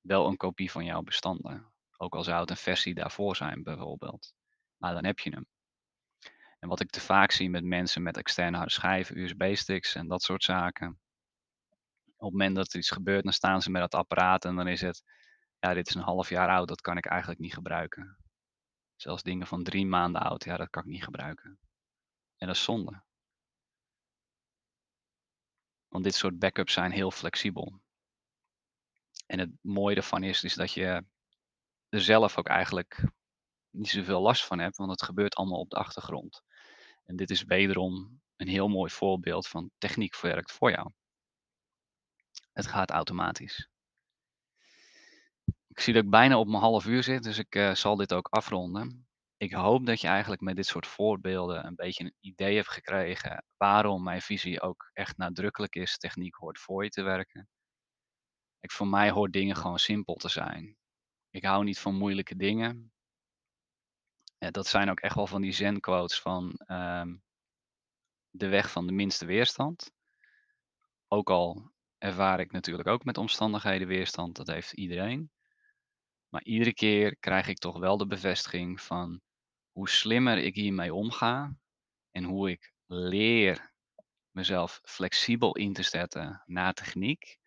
wel 0.00 0.26
een 0.26 0.36
kopie 0.36 0.70
van 0.70 0.84
jouw 0.84 1.02
bestanden. 1.02 1.72
Ook 1.96 2.14
al 2.14 2.24
zou 2.24 2.40
het 2.40 2.50
een 2.50 2.56
versie 2.56 2.94
daarvoor 2.94 3.36
zijn 3.36 3.62
bijvoorbeeld. 3.62 4.34
Maar 4.76 4.94
dan 4.94 5.04
heb 5.04 5.18
je 5.18 5.30
hem. 5.30 5.46
En 6.62 6.68
wat 6.68 6.80
ik 6.80 6.90
te 6.90 7.00
vaak 7.00 7.30
zie 7.30 7.50
met 7.50 7.64
mensen 7.64 8.02
met 8.02 8.16
externe 8.16 8.70
schijven, 8.70 9.16
USB-sticks 9.16 9.94
en 9.94 10.08
dat 10.08 10.22
soort 10.22 10.44
zaken. 10.44 11.00
Op 12.16 12.30
het 12.30 12.30
moment 12.30 12.56
dat 12.56 12.72
er 12.72 12.78
iets 12.78 12.90
gebeurt, 12.90 13.24
dan 13.24 13.32
staan 13.32 13.62
ze 13.62 13.70
met 13.70 13.80
dat 13.80 13.94
apparaat 13.94 14.44
en 14.44 14.56
dan 14.56 14.68
is 14.68 14.80
het, 14.80 15.02
ja, 15.58 15.74
dit 15.74 15.88
is 15.88 15.94
een 15.94 16.02
half 16.02 16.28
jaar 16.28 16.48
oud, 16.48 16.68
dat 16.68 16.80
kan 16.80 16.96
ik 16.96 17.06
eigenlijk 17.06 17.40
niet 17.40 17.54
gebruiken. 17.54 18.16
Zelfs 18.96 19.22
dingen 19.22 19.46
van 19.46 19.62
drie 19.62 19.86
maanden 19.86 20.22
oud, 20.22 20.44
ja, 20.44 20.56
dat 20.56 20.70
kan 20.70 20.82
ik 20.82 20.88
niet 20.88 21.04
gebruiken. 21.04 21.58
En 22.36 22.46
dat 22.46 22.56
is 22.56 22.62
zonde. 22.62 23.02
Want 25.88 26.04
dit 26.04 26.14
soort 26.14 26.38
backups 26.38 26.72
zijn 26.72 26.92
heel 26.92 27.10
flexibel. 27.10 27.80
En 29.26 29.38
het 29.38 29.50
mooie 29.60 29.96
ervan 29.96 30.22
is, 30.22 30.44
is 30.44 30.54
dat 30.54 30.72
je 30.72 31.04
er 31.88 32.02
zelf 32.02 32.38
ook 32.38 32.48
eigenlijk 32.48 33.04
niet 33.70 33.88
zoveel 33.88 34.20
last 34.20 34.46
van 34.46 34.58
hebt, 34.58 34.76
want 34.76 34.90
het 34.90 35.02
gebeurt 35.02 35.34
allemaal 35.34 35.60
op 35.60 35.70
de 35.70 35.76
achtergrond. 35.76 36.42
En 37.04 37.16
dit 37.16 37.30
is 37.30 37.42
wederom 37.44 38.20
een 38.36 38.48
heel 38.48 38.68
mooi 38.68 38.90
voorbeeld 38.90 39.48
van 39.48 39.70
techniek 39.78 40.20
werkt 40.20 40.52
voor 40.52 40.70
jou. 40.70 40.90
Het 42.52 42.66
gaat 42.66 42.90
automatisch. 42.90 43.68
Ik 45.68 45.80
zie 45.80 45.92
dat 45.92 46.04
ik 46.04 46.10
bijna 46.10 46.38
op 46.38 46.46
mijn 46.46 46.62
half 46.62 46.86
uur 46.86 47.02
zit, 47.02 47.22
dus 47.22 47.38
ik 47.38 47.54
uh, 47.54 47.74
zal 47.74 47.96
dit 47.96 48.12
ook 48.12 48.28
afronden. 48.28 49.06
Ik 49.36 49.52
hoop 49.52 49.86
dat 49.86 50.00
je 50.00 50.06
eigenlijk 50.08 50.40
met 50.40 50.56
dit 50.56 50.66
soort 50.66 50.86
voorbeelden 50.86 51.66
een 51.66 51.74
beetje 51.74 52.04
een 52.04 52.14
idee 52.20 52.56
hebt 52.56 52.68
gekregen 52.68 53.44
waarom 53.56 54.02
mijn 54.02 54.22
visie 54.22 54.60
ook 54.60 54.90
echt 54.92 55.16
nadrukkelijk 55.16 55.74
is, 55.74 55.98
techniek 55.98 56.34
hoort 56.34 56.58
voor 56.58 56.84
je 56.84 56.90
te 56.90 57.02
werken. 57.02 57.48
Ik, 58.60 58.70
voor 58.70 58.86
mij 58.86 59.10
hoort 59.10 59.32
dingen 59.32 59.56
gewoon 59.56 59.78
simpel 59.78 60.14
te 60.14 60.28
zijn. 60.28 60.76
Ik 61.30 61.44
hou 61.44 61.64
niet 61.64 61.78
van 61.78 61.94
moeilijke 61.94 62.36
dingen. 62.36 62.91
Dat 64.50 64.66
zijn 64.66 64.90
ook 64.90 65.00
echt 65.00 65.14
wel 65.14 65.26
van 65.26 65.42
die 65.42 65.52
zen-quotes 65.52 66.20
van 66.20 66.52
ehm, 66.66 67.16
de 68.30 68.48
weg 68.48 68.70
van 68.70 68.86
de 68.86 68.92
minste 68.92 69.26
weerstand. 69.26 69.92
Ook 71.08 71.30
al 71.30 71.70
ervaar 71.98 72.40
ik 72.40 72.52
natuurlijk 72.52 72.88
ook 72.88 73.04
met 73.04 73.18
omstandigheden 73.18 73.88
weerstand, 73.88 74.36
dat 74.36 74.46
heeft 74.46 74.72
iedereen. 74.72 75.30
Maar 76.28 76.42
iedere 76.42 76.74
keer 76.74 77.16
krijg 77.16 77.48
ik 77.48 77.58
toch 77.58 77.78
wel 77.78 77.96
de 77.96 78.06
bevestiging 78.06 78.80
van 78.80 79.20
hoe 79.72 79.88
slimmer 79.88 80.38
ik 80.38 80.54
hiermee 80.54 80.94
omga 80.94 81.56
en 82.10 82.24
hoe 82.24 82.50
ik 82.50 82.72
leer 82.86 83.72
mezelf 84.30 84.80
flexibel 84.84 85.56
in 85.56 85.72
te 85.72 85.82
zetten 85.82 86.42
naar 86.46 86.74
techniek 86.74 87.38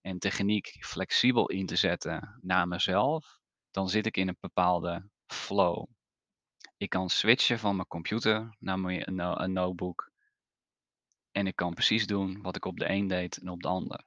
en 0.00 0.18
techniek 0.18 0.76
flexibel 0.80 1.48
in 1.48 1.66
te 1.66 1.76
zetten 1.76 2.38
naar 2.40 2.68
mezelf, 2.68 3.40
dan 3.70 3.88
zit 3.88 4.06
ik 4.06 4.16
in 4.16 4.28
een 4.28 4.36
bepaalde 4.40 5.08
flow. 5.26 5.86
Ik 6.82 6.90
kan 6.90 7.10
switchen 7.10 7.58
van 7.58 7.76
mijn 7.76 7.88
computer 7.88 8.56
naar 8.58 8.78
mijn, 8.78 9.18
een 9.18 9.52
notebook 9.52 10.10
en 11.30 11.46
ik 11.46 11.56
kan 11.56 11.74
precies 11.74 12.06
doen 12.06 12.42
wat 12.42 12.56
ik 12.56 12.64
op 12.64 12.78
de 12.78 12.88
een 12.88 13.06
deed 13.06 13.36
en 13.36 13.48
op 13.48 13.62
de 13.62 13.68
ander. 13.68 14.04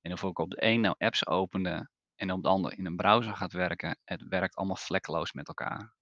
En 0.00 0.12
of 0.12 0.22
ik 0.22 0.38
op 0.38 0.50
de 0.50 0.64
een 0.64 0.80
nou 0.80 0.94
apps 0.98 1.26
opende 1.26 1.90
en 2.14 2.32
op 2.32 2.42
de 2.42 2.48
ander 2.48 2.78
in 2.78 2.86
een 2.86 2.96
browser 2.96 3.36
gaat 3.36 3.52
werken, 3.52 3.98
het 4.04 4.22
werkt 4.28 4.54
allemaal 4.54 4.76
vlekkeloos 4.76 5.32
met 5.32 5.48
elkaar. 5.48 5.94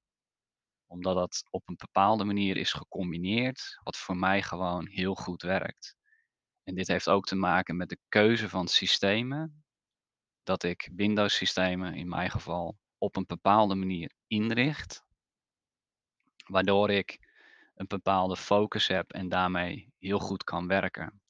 Omdat 0.87 1.15
dat 1.15 1.45
op 1.51 1.69
een 1.69 1.77
bepaalde 1.77 2.25
manier 2.25 2.57
is 2.57 2.73
gecombineerd, 2.73 3.79
wat 3.83 3.97
voor 3.97 4.17
mij 4.17 4.43
gewoon 4.43 4.87
heel 4.87 5.15
goed 5.15 5.43
werkt. 5.43 5.97
En 6.63 6.75
dit 6.75 6.89
heeft 6.89 7.09
ook 7.09 7.27
te 7.27 7.37
maken 7.37 7.77
met 7.77 7.89
de 7.89 7.99
keuze 8.09 8.49
van 8.49 8.69
systemen. 8.69 9.65
Dat 10.43 10.63
ik 10.63 10.91
Windows 10.95 11.37
systemen 11.37 11.95
in 11.95 12.09
mijn 12.09 12.31
geval 12.31 12.79
op 12.99 13.17
een 13.17 13.27
bepaalde 13.27 13.75
manier 13.75 14.13
inricht. 14.27 15.11
Waardoor 16.53 16.91
ik 16.91 17.19
een 17.75 17.87
bepaalde 17.87 18.37
focus 18.37 18.87
heb 18.87 19.13
en 19.13 19.29
daarmee 19.29 19.93
heel 19.99 20.19
goed 20.19 20.45
kan 20.45 20.67
werken. 20.67 21.21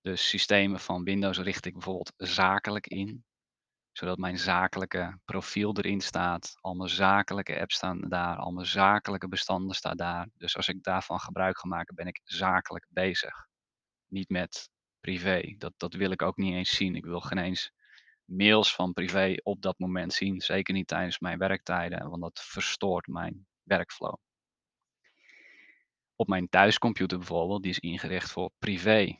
Dus 0.00 0.28
systemen 0.28 0.80
van 0.80 1.04
Windows 1.04 1.38
richt 1.38 1.66
ik 1.66 1.72
bijvoorbeeld 1.72 2.12
zakelijk 2.16 2.86
in, 2.86 3.24
zodat 3.92 4.18
mijn 4.18 4.38
zakelijke 4.38 5.18
profiel 5.24 5.76
erin 5.76 6.00
staat. 6.00 6.56
Al 6.60 6.74
mijn 6.74 6.90
zakelijke 6.90 7.60
apps 7.60 7.74
staan 7.74 8.00
daar, 8.00 8.36
al 8.36 8.50
mijn 8.50 8.66
zakelijke 8.66 9.28
bestanden 9.28 9.76
staan 9.76 9.96
daar. 9.96 10.28
Dus 10.34 10.56
als 10.56 10.68
ik 10.68 10.82
daarvan 10.82 11.20
gebruik 11.20 11.58
ga 11.58 11.68
maken, 11.68 11.94
ben 11.94 12.06
ik 12.06 12.20
zakelijk 12.24 12.86
bezig. 12.88 13.46
Niet 14.06 14.28
met 14.28 14.70
privé. 15.00 15.54
Dat, 15.58 15.72
dat 15.76 15.94
wil 15.94 16.10
ik 16.10 16.22
ook 16.22 16.36
niet 16.36 16.54
eens 16.54 16.76
zien. 16.76 16.94
Ik 16.94 17.04
wil 17.04 17.20
geen 17.20 17.38
eens 17.38 17.72
mails 18.24 18.74
van 18.74 18.92
privé 18.92 19.34
op 19.42 19.62
dat 19.62 19.78
moment 19.78 20.12
zien. 20.12 20.40
Zeker 20.40 20.74
niet 20.74 20.86
tijdens 20.86 21.18
mijn 21.18 21.38
werktijden, 21.38 22.10
want 22.10 22.22
dat 22.22 22.40
verstoort 22.42 23.06
mijn 23.06 23.46
werkflow 23.62 24.14
op 26.16 26.28
mijn 26.28 26.48
thuiscomputer 26.48 27.18
bijvoorbeeld, 27.18 27.62
die 27.62 27.70
is 27.70 27.78
ingericht 27.78 28.30
voor 28.30 28.50
privé. 28.58 29.18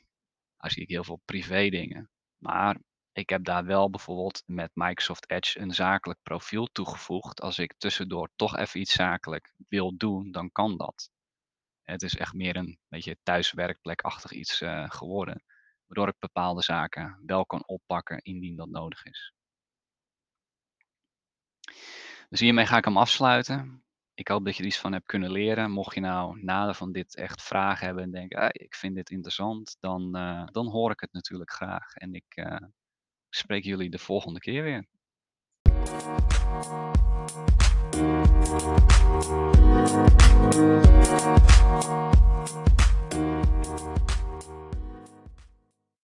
Daar 0.57 0.70
zie 0.70 0.83
ik 0.83 0.88
heel 0.88 1.04
veel 1.04 1.20
privé 1.24 1.68
dingen. 1.68 2.11
Maar 2.38 2.78
ik 3.12 3.28
heb 3.28 3.44
daar 3.44 3.64
wel 3.64 3.90
bijvoorbeeld 3.90 4.42
met 4.46 4.70
Microsoft 4.74 5.30
Edge 5.30 5.61
een 5.61 5.74
zakelijk 5.74 6.22
profiel 6.22 6.66
toegevoegd. 6.66 7.40
Als 7.40 7.59
ik 7.59 7.74
tussendoor 7.78 8.30
toch 8.37 8.57
even 8.57 8.80
iets 8.80 8.92
zakelijk 8.92 9.54
wil 9.68 9.96
doen, 9.96 10.33
dan 10.33 10.52
kan 10.52 10.76
dat. 10.76 11.11
Het 11.83 12.02
is 12.02 12.16
echt 12.16 12.33
meer 12.33 12.57
een 12.57 12.78
beetje 12.88 13.16
thuiswerkplekachtig 13.22 14.33
iets 14.33 14.61
uh, 14.61 14.90
geworden. 14.90 15.44
Waardoor 15.87 16.09
ik 16.09 16.18
bepaalde 16.18 16.62
zaken 16.62 17.22
wel 17.26 17.46
kan 17.46 17.66
oppakken 17.66 18.22
indien 18.22 18.57
dat 18.57 18.68
nodig 18.68 19.04
is. 19.04 19.33
Dus 22.28 22.40
hiermee 22.40 22.66
ga 22.66 22.76
ik 22.76 22.85
hem 22.85 22.96
afsluiten 22.96 23.84
ik 24.14 24.29
hoop 24.29 24.44
dat 24.44 24.57
je 24.57 24.62
er 24.62 24.68
iets 24.68 24.79
van 24.79 24.92
hebt 24.92 25.07
kunnen 25.07 25.31
leren. 25.31 25.70
Mocht 25.70 25.94
je 25.94 26.00
nou 26.00 26.42
nader 26.42 26.74
van 26.74 26.92
dit 26.92 27.16
echt 27.16 27.42
vragen 27.42 27.87
hebben 27.87 28.05
en 28.05 28.11
denken, 28.11 28.38
ah, 28.38 28.48
ik 28.53 28.74
vind 28.74 28.94
dit 28.94 29.11
interessant, 29.11 29.77
dan, 29.81 30.16
eh, 30.16 30.46
dan 30.46 30.66
hoor 30.66 30.90
ik 30.90 31.00
het 31.00 31.12
natuurlijk 31.12 31.50
graag. 31.50 31.94
En 31.94 32.14
ik 32.14 32.24
eh, 32.29 32.57
spreek 33.29 33.64
jullie 33.64 33.90
de 33.90 33.98
volgende 33.98 34.40
keer 34.40 34.62
weer. 34.62 34.87